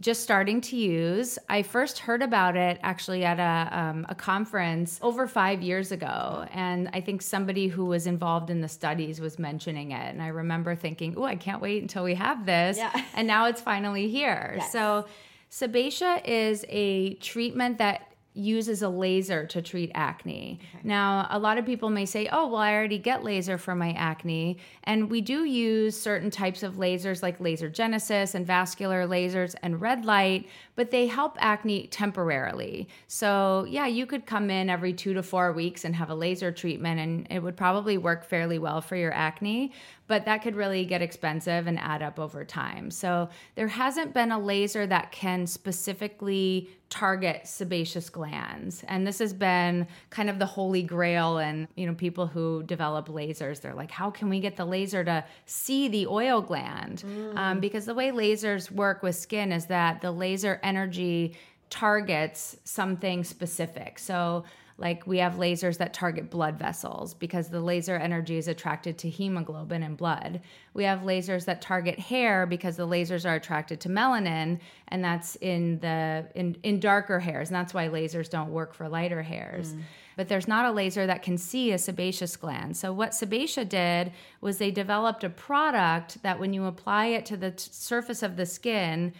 [0.00, 1.38] just starting to use.
[1.48, 6.46] I first heard about it actually at a, um, a conference over five years ago.
[6.52, 10.14] And I think somebody who was involved in the studies was mentioning it.
[10.14, 12.76] And I remember thinking, oh, I can't wait until we have this.
[12.76, 12.92] Yeah.
[13.14, 14.54] And now it's finally here.
[14.58, 14.72] Yes.
[14.72, 15.06] So,
[15.50, 18.07] Sebacia is a treatment that
[18.38, 20.60] uses a laser to treat acne.
[20.84, 23.92] Now, a lot of people may say, "Oh, well, I already get laser for my
[23.92, 29.54] acne." And we do use certain types of lasers like laser genesis and vascular lasers
[29.62, 32.88] and red light, but they help acne temporarily.
[33.08, 36.52] So, yeah, you could come in every 2 to 4 weeks and have a laser
[36.52, 39.72] treatment and it would probably work fairly well for your acne,
[40.06, 42.92] but that could really get expensive and add up over time.
[42.92, 48.82] So, there hasn't been a laser that can specifically target sebaceous glands.
[48.88, 53.08] And this has been kind of the holy grail and, you know, people who develop
[53.08, 57.04] lasers, they're like, how can we get the laser to see the oil gland?
[57.36, 61.36] Um, because the way lasers work with skin is that the laser energy
[61.70, 63.98] targets something specific.
[63.98, 64.44] So,
[64.80, 69.10] like we have lasers that target blood vessels because the laser energy is attracted to
[69.10, 70.40] hemoglobin in blood.
[70.72, 75.34] We have lasers that target hair because the lasers are attracted to melanin and that's
[75.36, 79.74] in the in, in darker hairs and that's why lasers don't work for lighter hairs.
[79.74, 79.82] Mm.
[80.16, 82.76] But there's not a laser that can see a sebaceous gland.
[82.76, 87.36] So what Sebacia did was they developed a product that when you apply it to
[87.36, 89.12] the t- surface of the skin,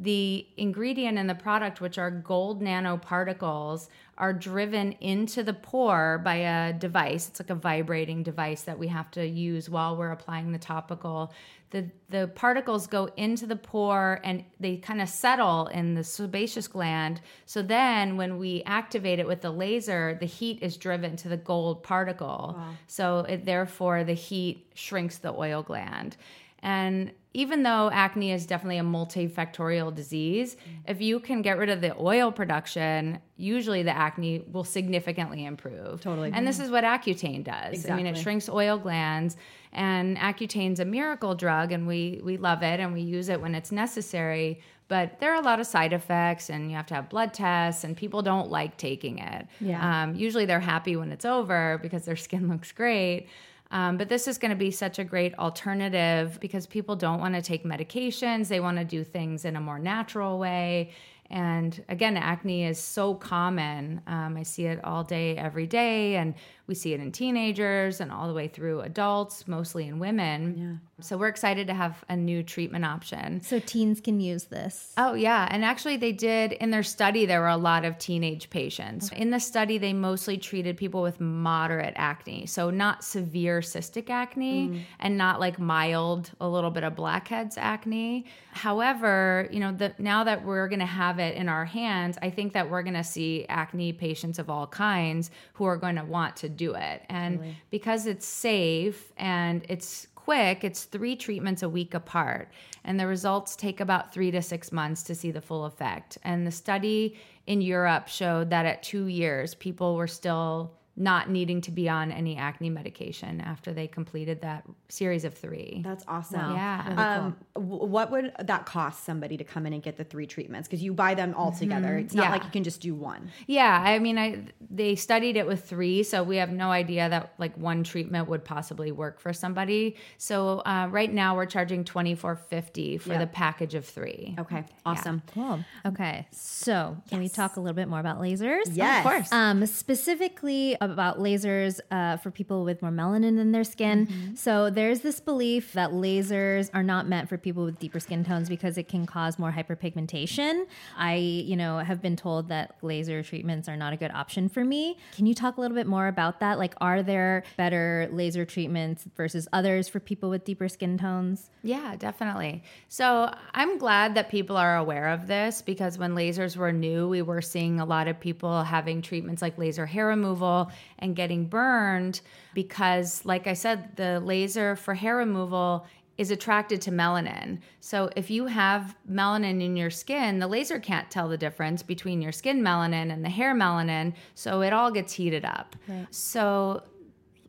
[0.00, 6.36] the ingredient in the product, which are gold nanoparticles, are driven into the pore by
[6.36, 7.28] a device.
[7.28, 11.32] It's like a vibrating device that we have to use while we're applying the topical.
[11.70, 16.68] The, the particles go into the pore and they kind of settle in the sebaceous
[16.68, 17.20] gland.
[17.44, 21.36] So then, when we activate it with the laser, the heat is driven to the
[21.36, 22.58] gold particle.
[22.86, 26.16] So, it, therefore, the heat shrinks the oil gland.
[26.60, 30.56] And even though acne is definitely a multifactorial disease,
[30.88, 36.00] if you can get rid of the oil production, usually the acne will significantly improve.
[36.00, 36.32] Totally.
[36.34, 37.74] And this is what Accutane does.
[37.74, 37.92] Exactly.
[37.92, 39.36] I mean, it shrinks oil glands,
[39.72, 43.54] and Accutane's a miracle drug, and we we love it and we use it when
[43.54, 44.60] it's necessary.
[44.88, 47.84] But there are a lot of side effects, and you have to have blood tests,
[47.84, 49.46] and people don't like taking it.
[49.60, 50.02] Yeah.
[50.02, 53.28] Um, usually they're happy when it's over because their skin looks great.
[53.70, 57.34] Um, but this is going to be such a great alternative because people don't want
[57.34, 58.48] to take medications.
[58.48, 60.90] They want to do things in a more natural way.
[61.30, 64.00] And again, acne is so common.
[64.06, 66.16] Um, I see it all day, every day.
[66.16, 66.34] And
[66.68, 70.54] we see it in teenagers and all the way through adults, mostly in women.
[70.56, 70.88] Yeah.
[71.00, 73.40] So we're excited to have a new treatment option.
[73.40, 74.92] So teens can use this.
[74.96, 75.46] Oh, yeah.
[75.50, 79.10] And actually, they did in their study, there were a lot of teenage patients.
[79.12, 82.46] In the study, they mostly treated people with moderate acne.
[82.46, 84.80] So, not severe cystic acne mm.
[84.98, 88.26] and not like mild, a little bit of blackheads acne.
[88.50, 92.30] However, you know, the, now that we're going to have it in our hands, I
[92.30, 96.04] think that we're going to see acne patients of all kinds who are going to
[96.04, 97.02] want to do it.
[97.08, 100.62] And because it's safe and it's quick.
[100.62, 102.52] It's three treatments a week apart,
[102.84, 106.18] and the results take about three to six months to see the full effect.
[106.22, 107.16] And the study
[107.46, 112.10] in Europe showed that at two years, people were still not needing to be on
[112.10, 115.80] any acne medication after they completed that series of three.
[115.84, 116.54] That's awesome.
[116.56, 117.22] Yeah.
[117.24, 120.66] Um, w- what would that cost somebody to come in and get the three treatments?
[120.66, 121.96] Because you buy them all together.
[121.98, 122.30] It's not Yeah.
[122.32, 123.30] like you can just do one.
[123.46, 127.32] Yeah, I mean, I they studied it with three, so we have no idea that
[127.38, 129.94] like one treatment would possibly work for somebody.
[130.16, 133.18] So uh, right now we're charging twenty four fifty for Yeah.
[133.20, 134.34] the package of three.
[134.38, 135.22] Okay, awesome.
[135.32, 135.64] Cool.
[135.86, 136.26] Okay.
[136.32, 138.62] So, can we talk a little bit more about lasers?
[138.72, 139.04] Yes.
[139.06, 139.32] Of course.
[139.32, 144.34] Um, specifically about lasers uh, for people with more melanin in their skin.
[144.36, 148.48] So there's this belief that lasers are not meant for people with deeper skin tones
[148.48, 150.66] because it can cause more hyperpigmentation.
[150.96, 154.64] I, you know, have been told that laser treatments are not a good option for
[154.64, 154.96] me.
[155.14, 156.58] Can you talk a little bit more about that?
[156.58, 161.50] Like, are there better laser treatments versus others for people with deeper skin tones?
[161.62, 162.62] Yeah, definitely.
[162.88, 167.22] So I'm glad that people are aware of this because when lasers were new, we
[167.22, 172.20] were seeing a lot of people having treatments like laser hair removal and getting burned
[172.54, 175.86] because, like I said, the laser for hair removal
[176.16, 177.60] is attracted to melanin.
[177.80, 182.20] So if you have melanin in your skin, the laser can't tell the difference between
[182.20, 185.76] your skin melanin and the hair melanin, so it all gets heated up.
[186.10, 186.82] So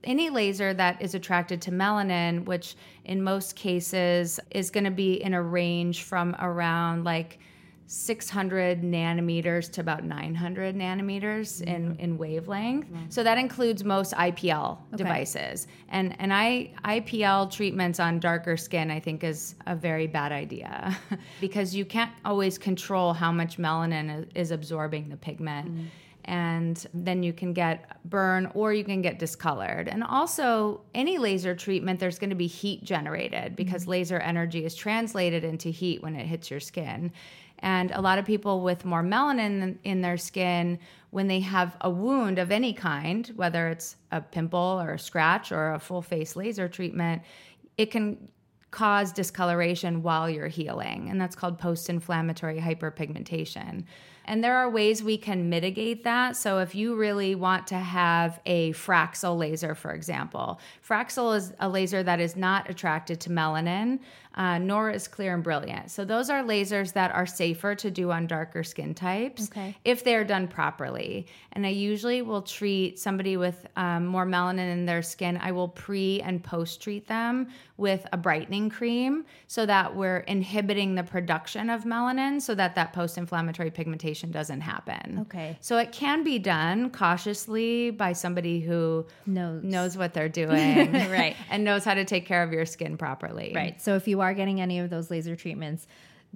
[0.03, 5.13] any laser that is attracted to melanin, which in most cases is going to be
[5.21, 7.39] in a range from around like
[7.91, 11.69] 600 nanometers to about 900 nanometers mm-hmm.
[11.69, 12.85] in, in wavelength.
[12.85, 13.09] Mm-hmm.
[13.09, 15.65] So that includes most IPL devices.
[15.89, 20.95] And, and I, IPL treatments on darker skin, I think, is a very bad idea
[21.41, 25.85] because you can't always control how much melanin is, is absorbing the pigment mm-hmm.
[26.25, 29.87] and then you can get burn or you can get discolored.
[29.87, 34.75] And also, any laser treatment, there's going to be heat generated because laser energy is
[34.75, 37.11] translated into heat when it hits your skin.
[37.59, 40.79] And a lot of people with more melanin in their skin,
[41.11, 45.51] when they have a wound of any kind, whether it's a pimple or a scratch
[45.51, 47.21] or a full face laser treatment,
[47.77, 48.29] it can
[48.71, 51.09] cause discoloration while you're healing.
[51.09, 53.85] And that's called post inflammatory hyperpigmentation.
[54.25, 56.37] And there are ways we can mitigate that.
[56.37, 61.67] So, if you really want to have a Fraxel laser, for example, Fraxel is a
[61.67, 63.99] laser that is not attracted to melanin,
[64.35, 65.89] uh, nor is clear and brilliant.
[65.91, 69.75] So, those are lasers that are safer to do on darker skin types Okay.
[69.83, 71.27] if they're done properly.
[71.53, 75.67] And I usually will treat somebody with um, more melanin in their skin, I will
[75.67, 81.69] pre and post treat them with a brightening cream so that we're inhibiting the production
[81.69, 85.19] of melanin so that that post inflammatory pigmentation doesn't happen.
[85.21, 85.57] Okay.
[85.61, 89.63] So it can be done cautiously by somebody who Knows.
[89.63, 90.93] knows what they're doing.
[91.09, 91.35] Right.
[91.49, 93.51] And knows how to take care of your skin properly.
[93.55, 93.81] Right.
[93.81, 95.87] So if you are getting any of those laser treatments,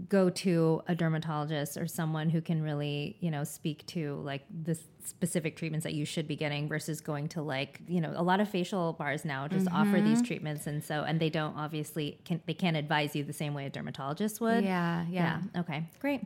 [0.09, 4.77] go to a dermatologist or someone who can really, you know, speak to like the
[5.03, 8.39] specific treatments that you should be getting versus going to like, you know, a lot
[8.39, 10.25] of facial bars now just offer these mm-hmm.
[10.25, 13.65] treatments and so and they don't obviously can they can't advise you the same way
[13.65, 14.63] a dermatologist would.
[14.63, 15.41] Yeah, yeah.
[15.57, 15.85] Okay.
[15.99, 16.21] Great.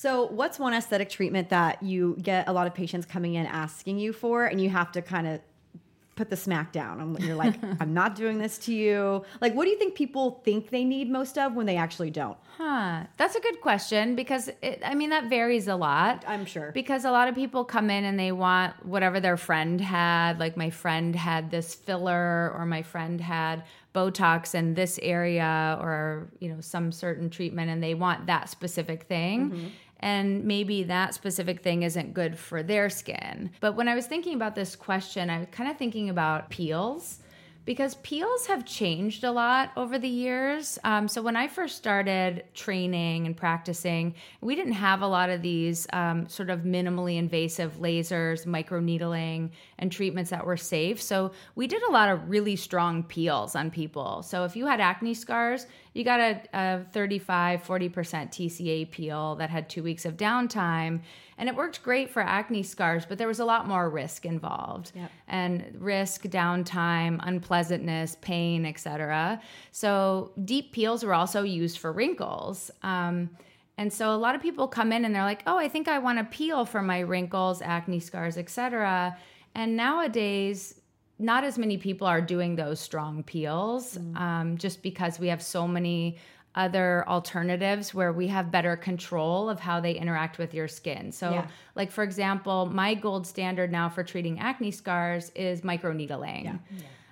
[0.00, 3.98] So, what's one aesthetic treatment that you get a lot of patients coming in asking
[3.98, 5.40] you for, and you have to kind of
[6.20, 7.00] put the smack down?
[7.00, 9.24] And you're like, I'm not doing this to you.
[9.40, 12.36] Like, what do you think people think they need most of when they actually don't?
[12.58, 13.04] Huh.
[13.16, 16.22] That's a good question because it, I mean that varies a lot.
[16.26, 16.72] I'm sure.
[16.72, 20.38] Because a lot of people come in and they want whatever their friend had.
[20.38, 26.28] Like my friend had this filler, or my friend had Botox in this area, or
[26.38, 29.50] you know some certain treatment, and they want that specific thing.
[29.50, 29.66] Mm-hmm.
[30.00, 33.50] And maybe that specific thing isn't good for their skin.
[33.60, 37.20] But when I was thinking about this question, I was kind of thinking about peels
[37.70, 40.76] because peels have changed a lot over the years.
[40.82, 45.40] Um, so when I first started training and practicing, we didn't have a lot of
[45.40, 51.00] these um, sort of minimally invasive lasers, microneedling, and treatments that were safe.
[51.00, 54.24] So we did a lot of really strong peels on people.
[54.24, 59.48] So if you had acne scars, you got a, a 35, 40% TCA peel that
[59.48, 61.02] had two weeks of downtime.
[61.40, 64.92] And it worked great for acne scars, but there was a lot more risk involved.
[64.94, 65.10] Yep.
[65.26, 69.40] And risk, downtime, unpleasantness, pain, etc.
[69.72, 72.70] So deep peels were also used for wrinkles.
[72.82, 73.30] Um,
[73.78, 75.98] and so a lot of people come in and they're like, "Oh, I think I
[75.98, 79.16] want to peel for my wrinkles, acne scars, etc."
[79.54, 80.78] And nowadays,
[81.18, 85.66] not as many people are doing those strong peels, um, just because we have so
[85.66, 86.18] many
[86.54, 91.12] other alternatives where we have better control of how they interact with your skin.
[91.12, 91.46] So, Yeah.
[91.76, 96.58] like for example, my gold standard now for treating acne scars is microneedling.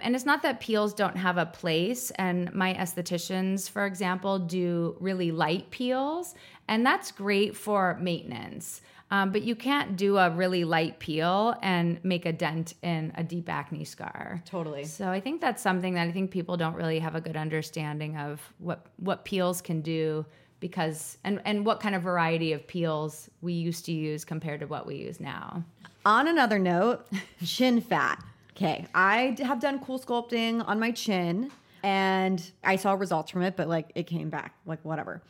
[0.01, 2.11] And it's not that peels don't have a place.
[2.12, 6.34] And my estheticians, for example, do really light peels,
[6.68, 8.80] and that's great for maintenance.
[9.11, 13.22] Um, but you can't do a really light peel and make a dent in a
[13.24, 14.42] deep acne scar.
[14.44, 14.84] Totally.
[14.84, 18.16] So I think that's something that I think people don't really have a good understanding
[18.16, 20.26] of what what peels can do
[20.61, 24.66] because and and what kind of variety of peels we used to use compared to
[24.66, 25.64] what we use now.
[26.04, 27.06] On another note,
[27.44, 28.22] chin fat.
[28.56, 31.50] Okay, I have done cool sculpting on my chin
[31.82, 35.22] and I saw results from it, but like it came back, like whatever.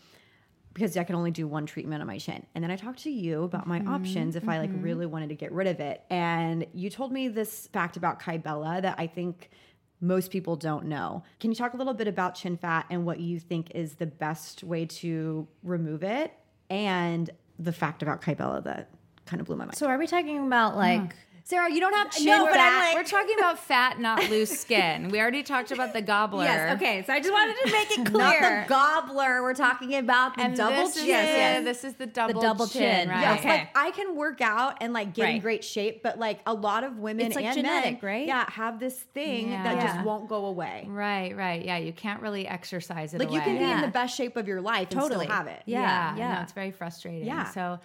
[0.74, 2.46] Because I could only do one treatment on my chin.
[2.54, 4.82] And then I talked to you about my mm-hmm, options if I like mm-hmm.
[4.82, 6.02] really wanted to get rid of it.
[6.10, 9.50] And you told me this fact about Kybella that I think
[10.00, 11.24] most people don't know.
[11.40, 14.06] Can you talk a little bit about chin fat and what you think is the
[14.06, 16.32] best way to remove it
[16.70, 18.90] and the fact about Kybella that
[19.26, 19.76] kind of blew my mind?
[19.76, 21.12] So are we talking about like mm.
[21.49, 24.51] Sarah, you don't have chin No, but I'm like- We're talking about fat, not loose
[24.61, 25.09] skin.
[25.09, 26.44] We already talked about the gobbler.
[26.44, 27.03] Yes, okay.
[27.07, 28.40] So I just wanted to make it clear.
[28.42, 29.42] not the gobbler.
[29.42, 31.05] We're talking about the And double this chin.
[31.05, 31.64] is, Yes, yes.
[31.64, 33.09] This is the double, the double chin, chin.
[33.09, 33.20] right?
[33.22, 33.49] Yes, Okay.
[33.49, 36.84] like I can work out and like get in great shape, but like a lot
[36.84, 38.26] of women It's, like, and genetic, men, right?
[38.26, 39.86] Yeah, have this thing that Yeah.
[39.86, 40.84] just won't go away.
[40.86, 41.64] Right, right.
[41.64, 43.44] Yeah, you can't really exercise it Like you away.
[43.46, 45.24] can be in the best shape of your life and Totally.
[45.24, 45.62] still have it.
[45.64, 46.34] Yeah, yeah, yeah.
[46.34, 47.26] No, it's very frustrating.
[47.26, 47.44] Yeah.
[47.44, 47.80] So,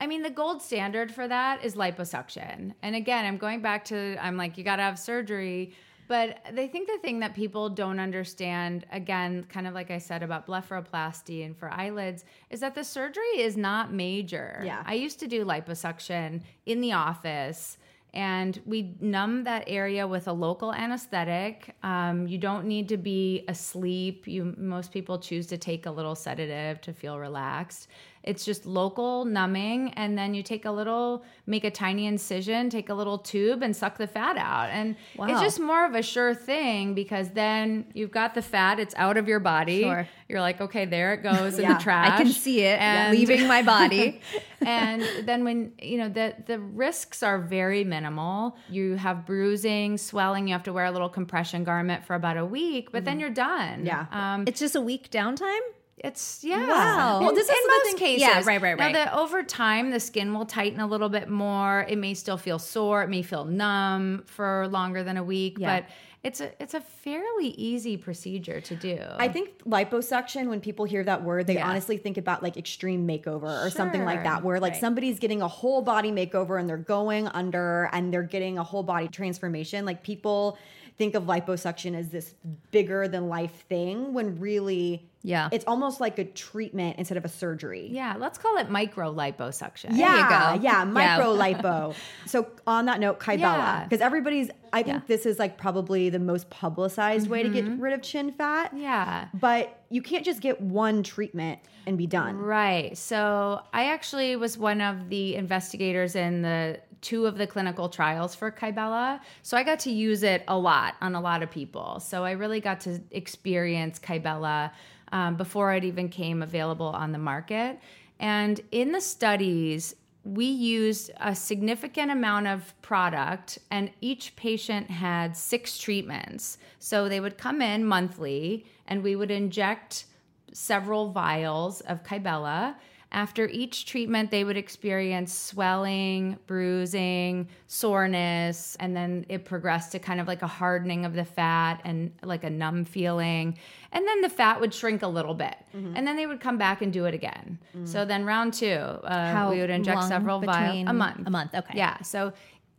[0.00, 2.72] I mean, the gold standard for that is liposuction.
[2.82, 5.74] And again, I'm going back to, I'm like, you got to have surgery.
[6.08, 10.24] But they think the thing that people don't understand, again, kind of like I said
[10.24, 14.60] about blepharoplasty and for eyelids, is that the surgery is not major.
[14.64, 14.82] Yeah.
[14.84, 17.78] I used to do liposuction in the office
[18.12, 21.74] and we numb that area with a local anesthetic.
[21.82, 24.26] Um, you don't need to be asleep.
[24.26, 27.88] You most people choose to take a little sedative to feel relaxed.
[28.30, 32.88] It's just local numbing, and then you take a little, make a tiny incision, take
[32.88, 34.68] a little tube, and suck the fat out.
[34.70, 38.94] And it's just more of a sure thing because then you've got the fat; it's
[38.96, 39.82] out of your body.
[39.82, 40.06] Sure.
[40.28, 42.12] You're like, okay, there it goes in the trash.
[42.12, 44.20] I can see it And- leaving my body.
[44.60, 50.46] and then when you know the the risks are very minimal you have bruising swelling
[50.46, 53.30] you have to wear a little compression garment for about a week but then you're
[53.30, 54.04] done Yeah.
[54.12, 55.64] um it's just a week downtime.
[56.02, 57.20] It's yeah Wow.
[57.20, 58.94] well this in is the most thing- cases Yeah, right, right, now right.
[58.94, 62.58] the over time the skin will tighten a little bit more it may still feel
[62.58, 65.80] sore it may feel numb for longer than a week Yeah.
[65.80, 65.88] but
[66.22, 71.02] it's a it's a fairly easy procedure to do I think liposuction, when people hear
[71.04, 71.66] that word, they Yeah.
[71.68, 74.80] honestly think about like extreme makeover or something like that, where like Right.
[74.80, 78.82] somebody's getting a whole body makeover and they're going under and they're getting a whole
[78.82, 79.86] body transformation.
[79.86, 80.58] Like people
[81.00, 82.34] think of liposuction as this
[82.72, 85.48] bigger than life thing when really Yeah.
[85.50, 87.88] it's almost like a treatment instead of a surgery.
[87.90, 90.62] yeah let's call it micro liposuction Yeah, you go.
[90.62, 90.84] yeah, Yeah.
[90.84, 91.94] micro lipo.
[92.26, 93.84] So on that note, Kybella, Yeah.
[93.84, 95.00] because everybody's, I think Yeah.
[95.06, 97.80] this is like probably the most publicized way to get Mm-hmm.
[97.80, 98.72] rid of chin fat.
[98.76, 102.36] yeah But you can't just get one treatment and be done.
[102.36, 102.96] Right.
[102.98, 108.34] So I actually was one of the investigators in the two of the clinical trials
[108.34, 109.20] for Kybella.
[109.42, 112.00] So I got to use it a lot on a lot of people.
[112.00, 114.70] So I really got to experience Kybella
[115.12, 117.78] um, before it even came available on the market.
[118.18, 125.34] And in the studies, we used a significant amount of product, and each patient had
[125.34, 126.58] six treatments.
[126.78, 130.04] So they would come in monthly, and we would inject
[130.52, 132.74] several vials of Kybella.
[133.12, 140.20] After each treatment, they would experience swelling, bruising, soreness, and then it progressed to kind
[140.20, 143.58] of like a hardening of the fat and like a numb feeling.
[143.90, 145.56] And then the fat would shrink a little bit.
[145.72, 147.58] And then they would come back and do it again.
[147.84, 151.26] So then round two, uh, we would inject several vials a month.
[151.26, 151.54] A month.
[151.54, 151.76] Okay.
[151.76, 152.00] Yeah.
[152.02, 152.32] So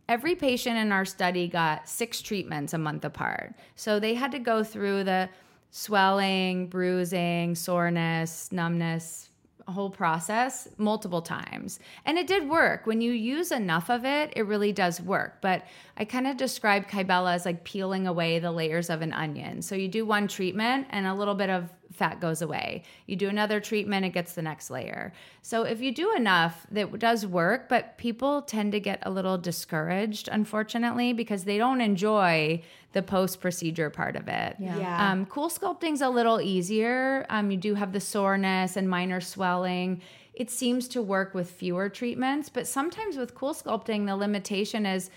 [0.08, 3.54] every patient in our study got six treatments a month apart.
[3.76, 5.30] So they had to go through the
[5.72, 9.30] swelling, bruising, soreness, numbness,
[9.72, 11.80] whole process multiple times.
[12.06, 12.86] And it did work.
[12.86, 15.42] When you use enough of it, it really does work.
[15.42, 15.66] But
[16.02, 19.62] I kind of describe Kybella as like peeling away the layers of an onion.
[19.62, 22.82] So you do one treatment and a little bit of fat goes away.
[23.06, 25.14] You do another treatment, it gets the next layer.
[25.44, 29.38] So if you do enough, that does work, but people tend to get a little
[29.38, 34.56] discouraged, unfortunately, because they don't enjoy the post procedure part of it.
[34.58, 34.80] Yeah.
[34.80, 35.12] Yeah.
[35.12, 37.28] Um, cool sculpting's a little easier.
[37.30, 40.02] Um, you do have the soreness and minor swelling.
[40.34, 45.12] It seems to work with fewer treatments, but sometimes with cool sculpting, the limitation is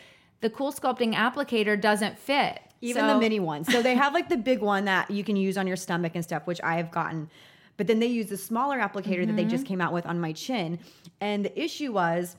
[0.45, 2.61] the cool sculpting applicator doesn't fit.
[2.83, 3.67] Even So- the mini ones.
[3.73, 6.23] So they have like the big one that you can use on your stomach and
[6.23, 7.31] stuff, which I have gotten.
[7.79, 9.49] But then they use the smaller applicator that they Mm-hmm.
[9.49, 10.79] just came out with on my chin.
[11.21, 12.37] And the issue was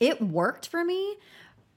[0.00, 1.16] it worked for me,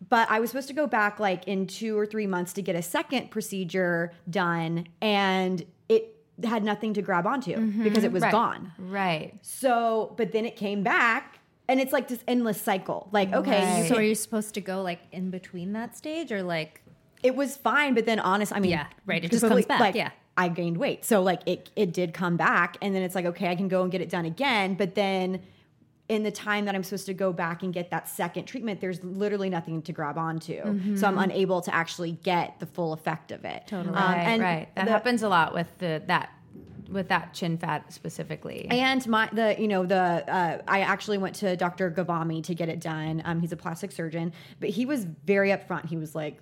[0.07, 2.75] but I was supposed to go back like in two or three months to get
[2.75, 8.31] a second procedure done, and it had nothing to grab onto because it was Right.
[8.31, 8.71] gone.
[8.77, 9.33] Right.
[9.41, 11.34] So, but then it came back,
[11.67, 13.09] and it's like this endless cycle.
[13.11, 16.43] Like, okay, you So are you supposed to go like in between that stage or
[16.43, 16.81] like
[17.23, 19.95] it was fine, but then honest, I mean, Yeah, right, it just comes back, Like,
[19.95, 20.11] yeah.
[20.37, 23.49] I gained weight, so like it it did come back, and then it's like okay,
[23.49, 25.41] I can go and get it done again, but then
[26.07, 29.03] in the time that I'm supposed to go back and get that second treatment, there's
[29.03, 31.17] literally nothing to grab onto, so I'm mm-hmm.
[31.17, 33.63] unable to actually get the full effect of it.
[33.65, 34.39] Totally, um, Right.
[34.39, 34.75] right.
[34.75, 36.29] That happens a lot with the that
[36.89, 38.67] with that chin fat specifically.
[38.69, 41.91] And my the you know the uh, I actually went to Dr.
[41.91, 43.21] Ghavami to get it done.
[43.25, 45.85] Um, he's a plastic surgeon, but he was very upfront.
[45.85, 46.37] He was like,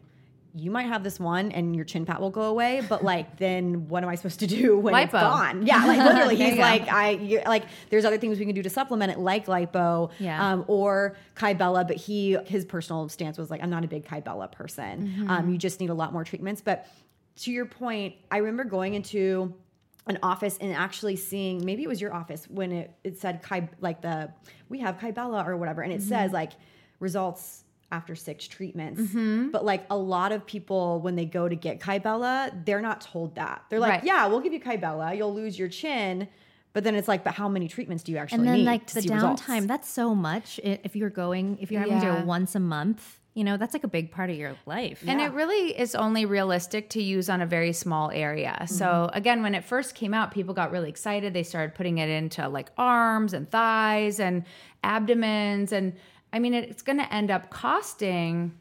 [0.56, 3.88] "You might have this one, and your chin fat will go away, but like then
[3.88, 6.62] what am I supposed to do when it's gone?" Yeah, like literally, he's you go.
[6.62, 10.12] like, "I you like there's other things we can do to supplement it, like lipo,
[10.20, 10.52] Yeah.
[10.54, 14.52] um, or Kybella." But he his personal stance was like, "I'm not a big Kybella
[14.52, 15.08] person.
[15.08, 15.30] Mm-hmm.
[15.30, 16.88] Um, you just need a lot more treatments." But
[17.38, 19.56] to your point, I remember going into
[20.08, 23.68] an office and actually seeing maybe it was your office when it, it said Ky,
[23.80, 24.32] like the
[24.70, 26.10] we have Kybella or whatever and it mm-hmm.
[26.10, 26.51] says like
[26.99, 29.49] results after six treatments mm-hmm.
[29.49, 33.36] but like a lot of people when they go to get Kybella they're not told
[33.36, 34.04] that they're like Right.
[34.04, 36.28] yeah we'll give you Kybella you'll lose your chin
[36.74, 38.88] but then it's like but how many treatments do you actually and then need like
[38.88, 39.43] the results?
[39.43, 42.20] downtime that's so much if you're going if you're having to Yeah.
[42.20, 45.20] go once a month you know that's like a big part of your life And
[45.20, 48.66] it really is only realistic to use on a very small area.
[48.68, 51.34] So again, when it first came out, people got really excited.
[51.34, 54.44] They started putting it into like arms and thighs and
[54.84, 55.72] abdomens.
[55.72, 55.94] And
[56.32, 58.54] I mean, it, it's going to end up costing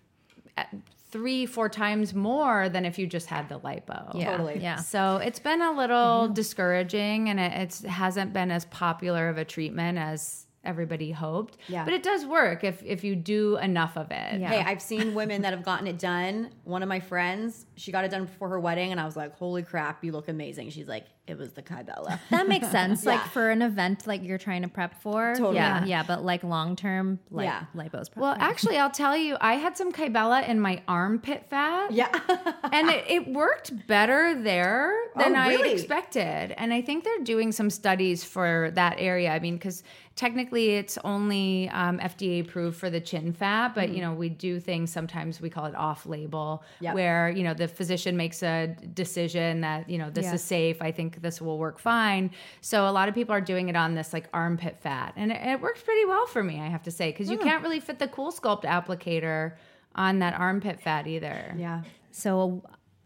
[0.57, 0.65] uh,
[1.11, 4.13] three, four times more than if you just had the lipo.
[4.15, 4.59] yeah Totally.
[4.59, 9.37] yeah So it's been a little discouraging and it it's, hasn't been as popular of
[9.37, 11.57] a treatment as everybody hoped.
[11.69, 11.85] Yeah.
[11.85, 14.41] But it does work if, if you do enough of it.
[14.41, 14.49] Yeah.
[14.51, 16.51] Hey, I've seen women that have gotten it done.
[16.65, 19.37] One of my friends, she got it done before her wedding, and I was like,
[19.37, 23.19] "Holy crap, you look amazing!" She's like, "It was the Kybella." that makes sense like
[23.21, 23.29] Yeah.
[23.29, 25.57] for an event like you're trying to prep for Totally.
[25.57, 27.65] yeah yeah but like long term like Yeah.
[27.75, 31.93] lipo's Well, probably actually, I'll tell you, I had some Kybella in my armpit fat.
[31.93, 32.09] yeah,
[32.73, 36.55] and it, it worked better there than Oh, I expected.
[36.57, 39.31] And I think they're doing some studies for that area.
[39.31, 39.83] I mean, because
[40.15, 44.61] technically it's only um, FDA approved for the chin fat, but you know, we do
[44.61, 46.95] things sometimes we call it off label, Yep.
[46.95, 50.35] where you know the physician makes a decision that you know this Yeah.
[50.35, 50.83] is safe.
[50.83, 52.31] I think this will work fine.
[52.61, 55.41] So a lot of people are doing it on this like armpit fat, and it,
[55.43, 57.99] it works pretty well for me, I have to say, because you can't really fit
[57.99, 59.55] the Cool Sculpt applicator
[59.95, 61.55] on that armpit fat either.
[61.59, 61.83] yeah.
[62.11, 62.63] So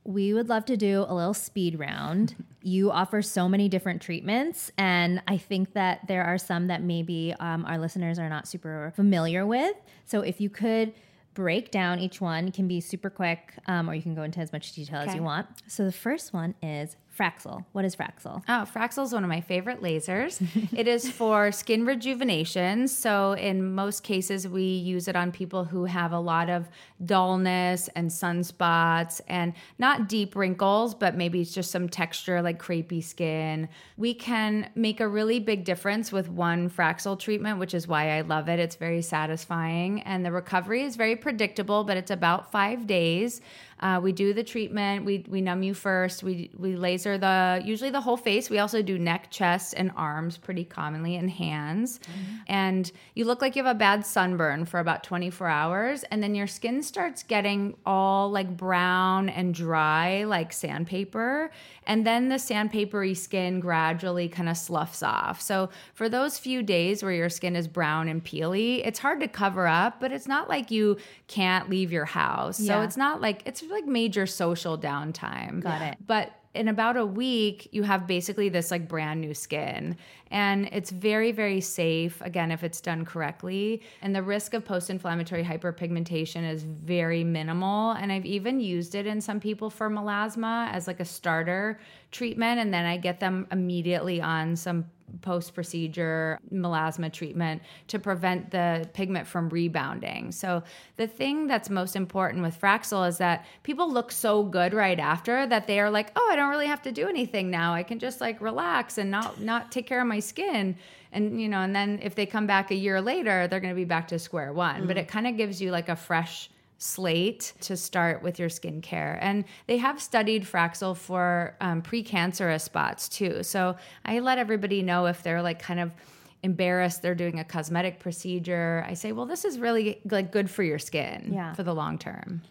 [0.07, 2.35] we would love to do a little speed round.
[2.67, 7.33] You offer so many different treatments, and I think that there are some that maybe
[7.39, 9.77] um, our listeners are not super familiar with.
[10.05, 10.93] So if you could
[11.35, 14.41] break down each one, it can be super quick, um, or you can go into
[14.41, 15.47] as much detail as you want.
[15.69, 17.65] So the first one is Fraxel.
[17.73, 18.43] What is Fraxel?
[18.49, 20.47] Oh, Fraxel is one of my favorite lasers.
[20.77, 22.89] it is for skin rejuvenation.
[22.89, 26.69] So, in most cases, we use it on people who have a lot of
[27.05, 33.03] dullness and sunspots and not deep wrinkles, but maybe it's just some texture like crepey
[33.03, 33.69] skin.
[33.97, 38.21] We can make a really big difference with one Fraxel treatment, which is why I
[38.23, 38.59] love it.
[38.59, 43.41] It's very satisfying and the recovery is very predictable, but it's about five days.
[43.81, 45.05] Uh, we do the treatment.
[45.05, 46.23] We we numb you first.
[46.23, 48.49] We we laser the usually the whole face.
[48.49, 52.01] We also do neck, chest, and arms pretty commonly, and hands.
[52.47, 56.35] And you look like you have a bad sunburn for about 24 hours, and then
[56.35, 61.51] your skin starts getting all like brown and dry, like sandpaper.
[61.87, 65.41] And then the sandpapery skin gradually kind of sloughs off.
[65.41, 69.29] So for those few days where your skin is brown and peely, it's hard to
[69.29, 70.97] cover up, but it's not like you
[71.29, 72.59] can't leave your house.
[72.59, 75.63] So it's not like it's like major social downtime.
[75.63, 75.99] Got it.
[76.07, 79.97] But in about a week, you have basically this like brand new skin.
[80.31, 83.83] And it's very, very safe, again, if it's done correctly.
[84.03, 87.93] And the risk of post inflammatory hyperpigmentation is very minimal.
[87.93, 92.61] And I've even used it in some people for melasma as like a starter treatment.
[92.61, 94.87] And then I get them immediately on some
[95.23, 100.33] post procedure melasma treatment to prevent the pigment from rebounding.
[100.33, 100.63] So,
[100.97, 105.47] the thing that's most important with Fraxel is that people look so good right after
[105.47, 107.75] that they are like, "Oh, I don't really have to do anything now.
[107.75, 110.77] I can just like relax and not not take care of my skin."
[111.13, 113.77] And you know, and then if they come back a year later, they're going to
[113.77, 114.87] be back to square one.
[114.87, 119.17] But it kind of gives you like a fresh slate to start with your skincare.
[119.23, 123.43] And they have studied Fraxel for um, precancerous spots too.
[123.43, 125.95] So I let everybody know if they're like kind of
[126.43, 130.63] embarrassed they're doing a cosmetic procedure i say well this is really like good for
[130.63, 131.55] your skin Yeah.
[131.55, 132.43] for the long term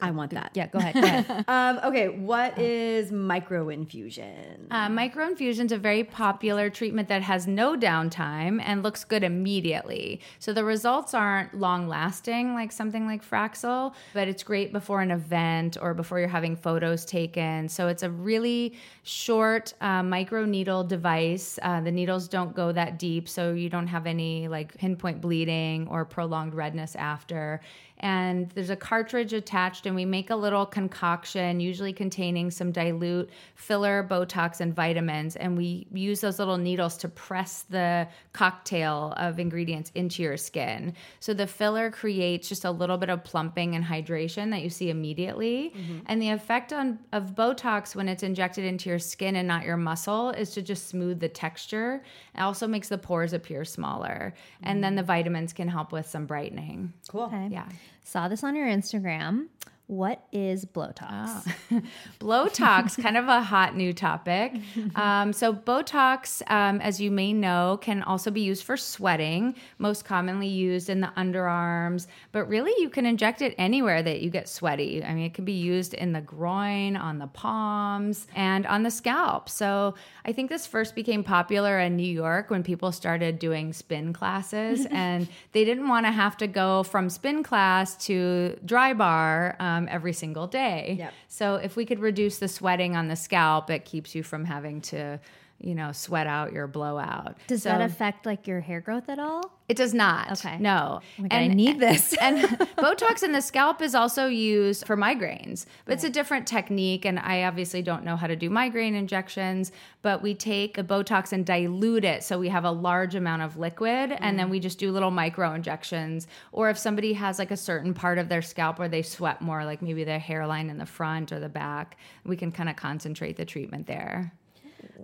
[0.00, 0.50] I want that.
[0.54, 0.94] Yeah, go ahead.
[0.94, 1.44] Go ahead.
[1.56, 4.66] Um, okay, what is microinfusion?
[4.70, 10.20] Uh, microinfusion is a very popular treatment that has no downtime and looks good immediately.
[10.38, 15.10] So the results aren't long lasting like something like Fraxel, but it's great before an
[15.10, 17.68] event or before you're having photos taken.
[17.68, 21.58] So it's a really short uh, micro needle device.
[21.62, 25.86] Uh, the needles don't go that deep, so you don't have any like pinpoint bleeding
[25.88, 27.60] or prolonged redness after
[27.98, 33.30] and there's a cartridge attached and we make a little concoction usually containing some dilute
[33.54, 39.38] filler botox and vitamins and we use those little needles to press the cocktail of
[39.38, 40.92] ingredients into your skin.
[41.20, 44.90] So the filler creates just a little bit of plumping and hydration that you see
[44.90, 45.72] immediately.
[45.74, 45.98] Mm-hmm.
[46.06, 49.76] And the effect on of botox when it's injected into your skin and not your
[49.76, 52.02] muscle is to just smooth the texture.
[52.34, 54.34] It also makes the pores appear smaller.
[54.62, 54.96] And then mm.
[54.96, 56.92] the vitamins can help with some brightening.
[57.08, 57.24] Cool.
[57.24, 57.48] Okay.
[57.50, 57.68] yeah
[58.06, 59.48] Saw this on your Instagram.
[59.88, 61.48] What is Blowtox?
[62.18, 64.54] Blowtox, kind of a hot new topic.
[64.94, 70.04] Um, so, Botox, um, as you may know, can also be used for sweating, most
[70.04, 74.48] commonly used in the underarms, but really you can inject it anywhere that you get
[74.48, 75.04] sweaty.
[75.04, 78.90] I mean, it can be used in the groin, on the palms, and on the
[78.90, 79.50] scalp.
[79.50, 84.12] So, I think this first became popular in New York when people started doing spin
[84.12, 89.56] classes, and they didn't want to have to go from spin class to dry bar
[89.58, 90.96] um, Um, every single day.
[90.98, 91.12] Yep.
[91.28, 94.80] So if we could reduce the sweating on the scalp, it keeps you from having
[94.82, 95.20] to,
[95.66, 97.36] you know, sweat out your blowout.
[97.48, 99.50] Does So that affect like your hair growth at all?
[99.68, 100.30] It does not.
[100.30, 100.58] Okay.
[100.60, 101.00] No.
[101.18, 102.14] Oh God, I need this.
[102.20, 102.38] and
[102.78, 107.04] Botox in the scalp is also used for migraines, but it's a different technique.
[107.04, 111.32] And I obviously don't know how to do migraine injections, but we take the Botox
[111.32, 112.22] and dilute it.
[112.22, 114.50] So we have a large amount of liquid and then mm.
[114.50, 116.28] we just do little micro injections.
[116.52, 119.64] Or if somebody has like a certain part of their scalp where they sweat more,
[119.64, 123.36] like maybe their hairline in the front or the back, we can kind of concentrate
[123.36, 124.32] the treatment there.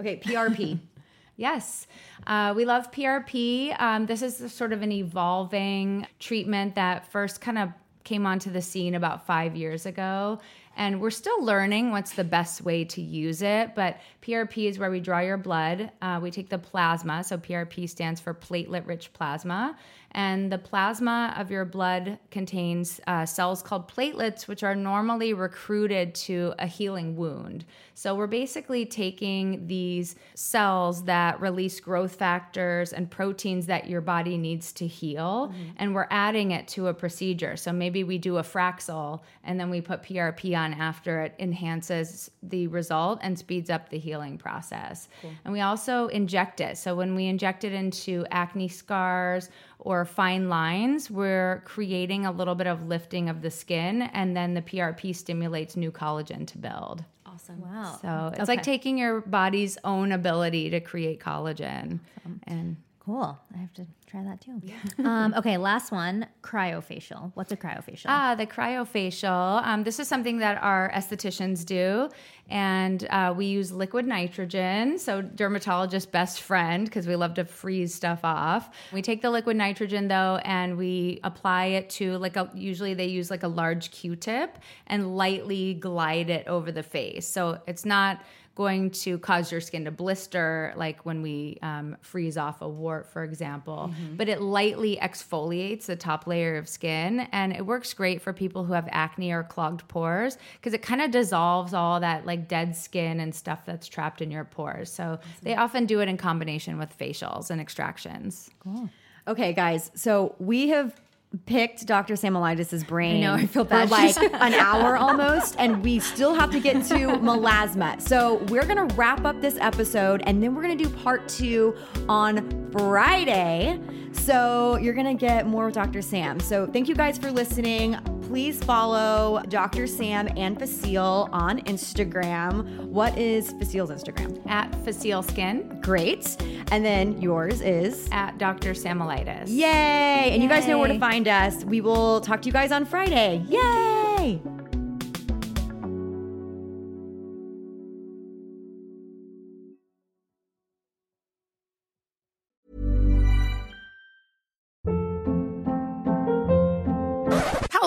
[0.01, 0.79] Okay, PRP.
[1.37, 1.87] Yes,
[2.27, 3.75] uh, we love PRP.
[3.81, 7.71] Um, this is sort of an evolving treatment that first kind of
[8.05, 10.41] came onto the scene about five years ago.
[10.77, 13.75] And we're still learning what's the best way to use it.
[13.75, 15.91] But PRP is where we draw your blood.
[16.01, 17.23] Uh, we take the plasma.
[17.23, 19.77] So PRP stands for platelet rich plasma.
[20.13, 26.15] And the plasma of your blood contains uh, cells called platelets, which are normally recruited
[26.15, 27.65] to a healing wound.
[27.95, 34.37] So we're basically taking these cells that release growth factors and proteins that your body
[34.37, 37.57] needs to heal, and we're adding it to a procedure.
[37.57, 42.31] So maybe we do a Fraxel and then we put PRP on after it enhances
[42.43, 45.09] the result and speeds up the healing process.
[45.45, 46.79] And we also inject it.
[46.79, 49.49] So when we inject it into acne scars,
[49.83, 54.55] or fine lines, we're creating a little bit of lifting of the skin, and then
[54.55, 57.05] the PRP stimulates new collagen to build.
[57.27, 57.61] Awesome.
[57.61, 57.99] Wow.
[58.01, 58.53] So it's Okay.
[58.53, 62.01] like taking your body's own ability to create collagen.
[62.45, 63.37] And Cool.
[63.53, 64.61] I have to try that too.
[65.05, 67.33] Um, okay, last one cryofacial.
[67.35, 68.05] What's a cryofacial?
[68.07, 69.65] ah, the cryofacial.
[69.67, 72.09] Um, this is something that our estheticians do,
[72.49, 74.99] and uh, we use liquid nitrogen.
[74.99, 78.71] So dermatologist best friend because we love to freeze stuff off.
[78.93, 82.51] We take the liquid nitrogen though, and we apply it to like a.
[82.55, 87.27] Usually they use like a large Q-tip and lightly glide it over the face.
[87.27, 88.21] So it's not
[88.55, 93.07] going to cause your skin to blister, like when we um, freeze off a wart,
[93.07, 93.91] for example.
[94.17, 98.65] But it lightly exfoliates the top layer of skin, and it works great for people
[98.65, 102.77] who have acne or clogged pores because it kind of dissolves all that like dead
[102.77, 104.93] skin and stuff that's trapped in your pores.
[104.93, 108.51] So they often do it in combination with facials and extractions.
[108.61, 108.91] Cool.
[109.27, 109.91] Okay, guys.
[109.95, 111.01] So we have
[111.47, 112.15] picked Dr.
[112.15, 113.17] Samolitis' brain.
[113.17, 113.91] I know, I feel for bad.
[113.91, 118.01] like an hour almost, and we still have to get to melasma.
[118.01, 121.75] So we're gonna wrap up this episode, and then we're gonna do part two
[122.09, 123.81] on Friday.
[124.13, 126.03] So you're gonna get more with Dr.
[126.03, 126.39] Sam.
[126.41, 127.97] So thank you guys for listening.
[128.23, 129.87] Please follow Dr.
[129.87, 132.87] Sam and Facile on Instagram.
[132.87, 134.41] What is Facile's Instagram?
[134.49, 136.41] At Facile Skin, Great.
[136.71, 138.73] And then yours is at Dr.
[138.73, 139.49] Samolitis.
[139.49, 140.31] Yay!
[140.33, 141.65] And you guys know where to find us.
[141.65, 143.45] We will talk to you guys on Friday.
[143.49, 144.41] Yay!